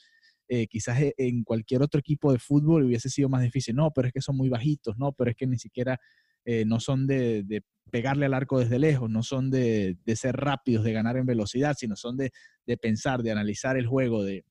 eh, 0.47 0.67
quizás 0.67 1.01
e, 1.01 1.13
en 1.17 1.43
cualquier 1.43 1.81
otro 1.81 1.99
equipo 1.99 2.31
de 2.31 2.39
fútbol 2.39 2.85
hubiese 2.85 3.09
sido 3.09 3.29
más 3.29 3.41
difícil. 3.41 3.75
No, 3.75 3.91
pero 3.91 4.07
es 4.07 4.13
que 4.13 4.21
son 4.21 4.37
muy 4.37 4.49
bajitos, 4.49 4.97
no, 4.97 5.11
pero 5.11 5.31
es 5.31 5.35
que 5.35 5.47
ni 5.47 5.57
siquiera 5.57 5.99
eh, 6.45 6.63
no 6.65 6.79
son 6.79 7.07
de, 7.07 7.63
pegarle 7.91 8.27
al 8.27 8.33
arco 8.33 8.59
desde 8.59 8.77
lejos, 8.77 9.09
no 9.09 9.23
son 9.23 9.49
de, 9.49 9.97
ser 10.15 10.35
rápidos, 10.35 10.83
de 10.83 10.93
ganar 10.93 11.17
en 11.17 11.25
velocidad, 11.25 11.75
sino 11.77 11.95
son 11.95 12.17
de, 12.17 12.31
pensar, 12.77 13.23
de 13.23 13.31
analizar 13.31 13.77
el 13.77 13.87
juego, 13.87 14.23
de, 14.23 14.43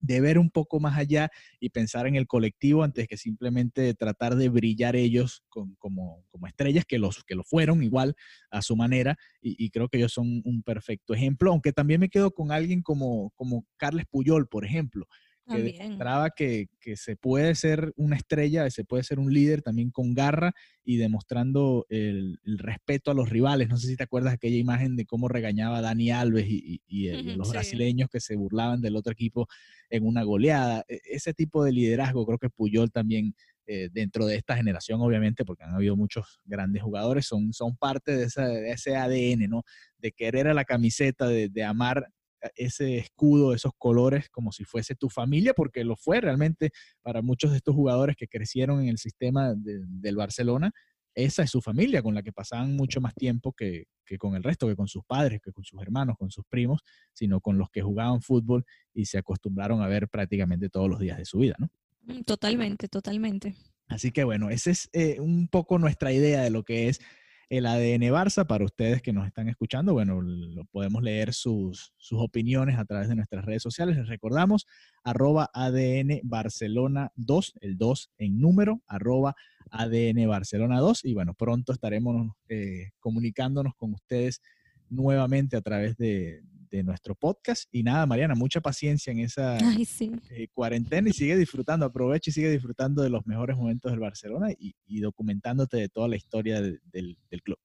ver 0.00 0.38
un 0.38 0.50
poco 0.50 0.78
más 0.78 0.96
allá 0.96 1.30
y 1.58 1.70
pensar 1.70 2.06
en 2.06 2.14
el 2.14 2.26
colectivo 2.26 2.84
antes 2.84 3.08
que 3.08 3.16
simplemente 3.16 3.92
tratar 3.94 4.36
de 4.36 4.48
brillar 4.48 4.94
ellos 4.94 5.42
como, 5.78 6.24
estrellas 6.46 6.84
que, 6.86 6.98
los, 6.98 7.24
que 7.24 7.34
lo 7.34 7.44
fueron 7.44 7.82
igual 7.82 8.14
a 8.50 8.62
su 8.62 8.76
manera 8.76 9.16
y, 9.42 9.62
y, 9.62 9.70
creo 9.70 9.88
que 9.88 9.98
ellos 9.98 10.12
son 10.12 10.42
un 10.44 10.62
perfecto 10.62 11.12
ejemplo, 11.12 11.50
aunque 11.50 11.72
también 11.72 12.00
me 12.00 12.08
quedo 12.08 12.30
con 12.30 12.52
alguien 12.52 12.82
como, 12.82 13.30
como 13.34 13.66
Carles 13.76 14.06
Puyol, 14.06 14.48
por 14.48 14.64
ejemplo, 14.64 15.06
que 15.46 15.62
demostraba 15.62 16.30
que, 16.30 16.66
que 16.80 16.96
se 16.96 17.16
puede 17.16 17.54
ser 17.54 17.92
una 17.96 18.16
estrella, 18.16 18.68
se 18.70 18.84
puede 18.84 19.02
ser 19.04 19.18
un 19.18 19.32
líder 19.32 19.62
también 19.62 19.90
con 19.90 20.14
garra 20.14 20.52
y 20.84 20.96
demostrando 20.96 21.86
el, 21.88 22.38
el 22.44 22.58
respeto 22.58 23.10
a 23.10 23.14
los 23.14 23.28
rivales. 23.30 23.68
No 23.68 23.76
sé 23.76 23.88
si 23.88 23.96
te 23.96 24.02
acuerdas 24.04 24.34
aquella 24.34 24.56
imagen 24.56 24.96
de 24.96 25.06
cómo 25.06 25.28
regañaba 25.28 25.78
a 25.78 25.82
Dani 25.82 26.10
Alves 26.10 26.46
y, 26.48 26.80
y- 26.88 27.06
y, 27.08 27.08
y 27.08 27.30
a 27.30 27.36
los 27.36 27.48
Sí. 27.48 27.52
brasileños 27.54 28.08
que 28.10 28.20
se 28.20 28.36
burlaban 28.36 28.80
del 28.80 28.96
otro 28.96 29.12
equipo 29.12 29.46
en 29.90 30.04
una 30.06 30.22
goleada. 30.22 30.84
E- 30.88 31.00
Ese 31.10 31.32
tipo 31.34 31.64
de 31.64 31.72
liderazgo 31.72 32.26
creo 32.26 32.38
que 32.38 32.50
Puyol 32.50 32.90
también 32.90 33.34
eh, 33.68 33.88
dentro 33.92 34.26
de 34.26 34.36
esta 34.36 34.56
generación, 34.56 35.00
obviamente, 35.00 35.44
porque 35.44 35.64
han 35.64 35.74
habido 35.74 35.96
muchos 35.96 36.40
grandes 36.44 36.82
jugadores, 36.84 37.26
son, 37.26 37.52
son 37.52 37.76
parte 37.76 38.16
de, 38.16 38.24
esa- 38.24 38.46
de 38.46 38.70
ese 38.70 38.94
ADN, 38.94 39.48
¿no? 39.48 39.64
De 39.98 40.12
querer 40.12 40.46
a 40.46 40.54
la 40.54 40.64
camiseta, 40.64 41.26
de, 41.26 41.48
de 41.48 41.64
amar 41.64 42.06
ese 42.54 42.98
escudo, 42.98 43.54
esos 43.54 43.72
colores, 43.76 44.28
como 44.30 44.52
si 44.52 44.64
fuese 44.64 44.94
tu 44.94 45.08
familia, 45.08 45.54
porque 45.54 45.84
lo 45.84 45.96
fue 45.96 46.20
realmente 46.20 46.70
para 47.02 47.22
muchos 47.22 47.50
de 47.50 47.56
estos 47.58 47.74
jugadores 47.74 48.16
que 48.16 48.28
crecieron 48.28 48.80
en 48.82 48.88
el 48.88 48.98
sistema 48.98 49.54
de- 49.54 49.80
del 49.86 50.16
Barcelona. 50.16 50.72
Esa 51.14 51.42
es 51.42 51.50
su 51.50 51.62
familia, 51.62 52.02
con 52.02 52.14
la 52.14 52.22
que 52.22 52.32
pasaban 52.32 52.76
mucho 52.76 53.00
más 53.00 53.14
tiempo 53.14 53.52
que, 53.52 53.84
que 54.04 54.18
con 54.18 54.36
el 54.36 54.42
resto, 54.42 54.68
que 54.68 54.76
con 54.76 54.86
sus 54.86 55.02
padres, 55.04 55.40
que 55.42 55.50
con 55.52 55.64
sus 55.64 55.80
hermanos, 55.80 56.16
con 56.18 56.30
sus 56.30 56.44
primos, 56.48 56.80
sino 57.14 57.40
con 57.40 57.56
los 57.58 57.70
que 57.70 57.80
jugaban 57.82 58.20
fútbol 58.20 58.64
y 58.92 59.06
se 59.06 59.16
acostumbraron 59.18 59.80
a 59.82 59.88
ver 59.88 60.08
prácticamente 60.08 60.68
todos 60.68 60.88
los 60.90 61.00
días 61.00 61.16
de 61.18 61.24
su 61.24 61.38
vida, 61.38 61.54
¿no? 61.58 61.68
Mm, 62.02 62.22
Totalmente, 62.22 62.88
totalmente. 62.88 63.54
Así 63.88 64.10
que 64.10 64.24
bueno, 64.24 64.50
esa 64.50 64.70
es 64.70 64.88
eh, 64.92 65.18
un 65.20 65.48
poco 65.48 65.78
nuestra 65.78 66.12
idea 66.12 66.42
de 66.42 66.50
lo 66.50 66.64
que 66.64 66.88
es 66.88 67.00
el 67.48 67.66
ADN 67.66 68.02
Barça. 68.12 68.46
Para 68.46 68.64
ustedes 68.64 69.02
que 69.02 69.12
nos 69.12 69.26
están 69.26 69.48
escuchando, 69.48 69.92
bueno, 69.92 70.20
lo 70.20 70.64
podemos 70.66 71.02
leer 71.02 71.32
sus, 71.32 71.92
sus 71.96 72.20
opiniones 72.20 72.78
a 72.78 72.84
través 72.84 73.08
de 73.08 73.16
nuestras 73.16 73.44
redes 73.44 73.62
sociales. 73.62 73.96
Les 73.96 74.08
recordamos, 74.08 74.66
arroba 75.04 75.50
ADN 75.52 76.20
Barcelona 76.24 77.12
2, 77.16 77.54
el 77.60 77.78
2 77.78 78.10
en 78.18 78.40
número, 78.40 78.82
arroba 78.86 79.34
ADN 79.70 80.28
Barcelona 80.28 80.80
2. 80.80 81.04
Y 81.04 81.14
bueno, 81.14 81.34
pronto 81.34 81.72
estaremos 81.72 82.32
eh, 82.48 82.90
comunicándonos 83.00 83.74
con 83.76 83.94
ustedes 83.94 84.40
nuevamente 84.88 85.56
a 85.56 85.60
través 85.60 85.96
de, 85.96 86.42
de 86.70 86.82
nuestro 86.82 87.14
podcast. 87.14 87.68
Y 87.72 87.82
nada, 87.82 88.06
Mariana, 88.06 88.34
mucha 88.34 88.60
paciencia 88.60 89.10
en 89.12 89.20
esa 89.20 89.56
Ay, 89.58 89.84
sí. 89.84 90.12
eh, 90.30 90.48
cuarentena 90.52 91.08
y 91.08 91.12
sigue 91.12 91.36
disfrutando, 91.36 91.86
aprovecha 91.86 92.30
y 92.30 92.32
sigue 92.32 92.50
disfrutando 92.50 93.02
de 93.02 93.10
los 93.10 93.26
mejores 93.26 93.56
momentos 93.56 93.90
del 93.90 94.00
Barcelona 94.00 94.50
y, 94.58 94.74
y 94.86 95.00
documentándote 95.00 95.76
de 95.76 95.88
toda 95.88 96.08
la 96.08 96.16
historia 96.16 96.60
del 96.60 97.16
club. 97.42 97.58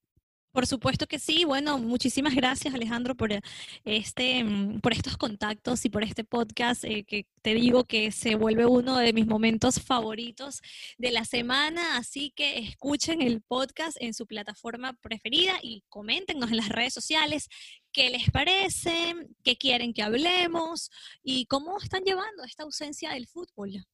Por 0.51 0.67
supuesto 0.67 1.07
que 1.07 1.17
sí. 1.17 1.45
Bueno, 1.45 1.77
muchísimas 1.77 2.35
gracias 2.35 2.73
Alejandro 2.73 3.15
por 3.15 3.31
eh, 3.31 3.41
este, 3.85 4.43
mm, 4.43 4.81
por 4.81 4.91
estos 4.93 5.15
contactos 5.15 5.85
y 5.85 5.89
por 5.89 6.03
este 6.03 6.25
podcast 6.25 6.83
eh, 6.83 7.05
que 7.05 7.25
te 7.41 7.53
digo 7.53 7.85
que 7.85 8.11
se 8.11 8.35
vuelve 8.35 8.65
uno 8.65 8.97
de 8.97 9.13
mis 9.13 9.27
momentos 9.27 9.79
favoritos 9.81 10.61
de 10.97 11.11
la 11.11 11.23
semana. 11.23 11.97
Así 11.97 12.33
que 12.35 12.59
escuchen 12.59 13.21
el 13.21 13.41
podcast 13.41 13.95
en 14.01 14.13
su 14.13 14.27
plataforma 14.27 14.93
preferida 15.01 15.53
y 15.61 15.83
coméntenos 15.87 16.51
en 16.51 16.57
las 16.57 16.69
redes 16.69 16.93
sociales 16.93 17.47
qué 17.93 18.09
les 18.09 18.29
parece, 18.29 19.15
qué 19.43 19.57
quieren 19.57 19.93
que 19.93 20.03
hablemos 20.03 20.89
y 21.23 21.45
cómo 21.45 21.77
están 21.77 22.03
llevando 22.03 22.43
esta 22.43 22.63
ausencia 22.63 23.11
del 23.11 23.27
fútbol. 23.27 23.85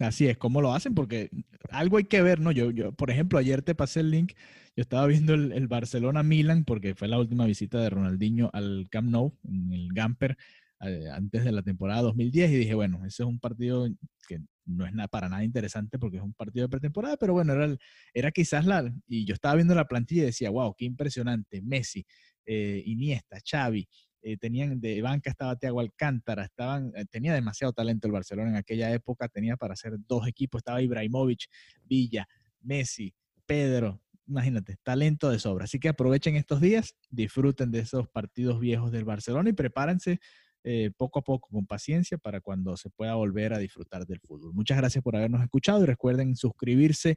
Así 0.00 0.26
es, 0.28 0.38
¿cómo 0.38 0.62
lo 0.62 0.72
hacen? 0.72 0.94
Porque 0.94 1.30
algo 1.70 1.98
hay 1.98 2.04
que 2.04 2.22
ver, 2.22 2.40
¿no? 2.40 2.52
Yo, 2.52 2.70
yo 2.70 2.92
por 2.92 3.10
ejemplo, 3.10 3.38
ayer 3.38 3.60
te 3.62 3.74
pasé 3.74 4.00
el 4.00 4.10
link, 4.10 4.32
yo 4.74 4.80
estaba 4.82 5.06
viendo 5.06 5.34
el, 5.34 5.52
el 5.52 5.68
Barcelona-Milan 5.68 6.64
porque 6.64 6.94
fue 6.94 7.06
la 7.08 7.18
última 7.18 7.44
visita 7.44 7.78
de 7.80 7.90
Ronaldinho 7.90 8.48
al 8.54 8.88
Camp 8.90 9.10
Nou, 9.10 9.36
en 9.44 9.72
el 9.74 9.88
Gamper, 9.92 10.38
eh, 10.80 11.04
antes 11.12 11.44
de 11.44 11.52
la 11.52 11.62
temporada 11.62 12.00
2010 12.02 12.50
y 12.50 12.56
dije, 12.56 12.74
bueno, 12.74 12.98
ese 13.04 13.22
es 13.24 13.28
un 13.28 13.38
partido 13.38 13.86
que 14.26 14.40
no 14.64 14.86
es 14.86 14.94
nada, 14.94 15.08
para 15.08 15.28
nada 15.28 15.44
interesante 15.44 15.98
porque 15.98 16.16
es 16.16 16.22
un 16.22 16.32
partido 16.32 16.64
de 16.66 16.70
pretemporada, 16.70 17.16
pero 17.18 17.34
bueno, 17.34 17.52
era, 17.52 17.66
el- 17.66 17.78
era 18.14 18.30
quizás 18.30 18.64
la... 18.64 18.90
Y 19.06 19.26
yo 19.26 19.34
estaba 19.34 19.56
viendo 19.56 19.74
la 19.74 19.86
plantilla 19.86 20.22
y 20.22 20.26
decía, 20.26 20.48
wow, 20.50 20.74
qué 20.78 20.86
impresionante, 20.86 21.60
Messi, 21.60 22.06
eh, 22.46 22.82
Iniesta, 22.86 23.38
Xavi, 23.44 23.86
eh, 24.22 24.36
tenían 24.36 24.80
de 24.80 25.00
banca 25.02 25.30
estaba 25.30 25.56
Thiago 25.56 25.80
Alcántara, 25.80 26.44
estaban, 26.44 26.92
eh, 26.94 27.04
tenía 27.10 27.34
demasiado 27.34 27.72
talento 27.72 28.06
el 28.06 28.12
Barcelona 28.12 28.50
en 28.50 28.56
aquella 28.56 28.92
época, 28.92 29.28
tenía 29.28 29.56
para 29.56 29.74
hacer 29.74 29.96
dos 30.06 30.26
equipos, 30.26 30.60
estaba 30.60 30.82
Ibrahimovic, 30.82 31.46
Villa, 31.84 32.28
Messi, 32.60 33.14
Pedro, 33.46 34.00
imagínate, 34.26 34.76
talento 34.82 35.30
de 35.30 35.38
sobra. 35.38 35.64
Así 35.64 35.78
que 35.78 35.88
aprovechen 35.88 36.36
estos 36.36 36.60
días, 36.60 36.94
disfruten 37.10 37.70
de 37.70 37.80
esos 37.80 38.08
partidos 38.08 38.60
viejos 38.60 38.92
del 38.92 39.04
Barcelona 39.04 39.50
y 39.50 39.54
prepárense 39.54 40.20
eh, 40.62 40.90
poco 40.96 41.20
a 41.20 41.22
poco, 41.22 41.48
con 41.50 41.66
paciencia, 41.66 42.18
para 42.18 42.40
cuando 42.40 42.76
se 42.76 42.90
pueda 42.90 43.14
volver 43.14 43.54
a 43.54 43.58
disfrutar 43.58 44.06
del 44.06 44.20
fútbol. 44.20 44.52
Muchas 44.52 44.76
gracias 44.76 45.02
por 45.02 45.16
habernos 45.16 45.42
escuchado 45.42 45.82
y 45.82 45.86
recuerden 45.86 46.36
suscribirse 46.36 47.16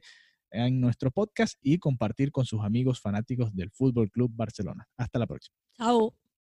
en 0.50 0.80
nuestro 0.80 1.10
podcast 1.10 1.58
y 1.62 1.78
compartir 1.78 2.30
con 2.30 2.46
sus 2.46 2.62
amigos 2.62 3.00
fanáticos 3.00 3.54
del 3.54 3.70
Fútbol 3.70 4.10
Club 4.10 4.30
Barcelona. 4.34 4.86
Hasta 4.96 5.18
la 5.18 5.26
próxima. 5.26 5.56
Chao. 5.76 6.23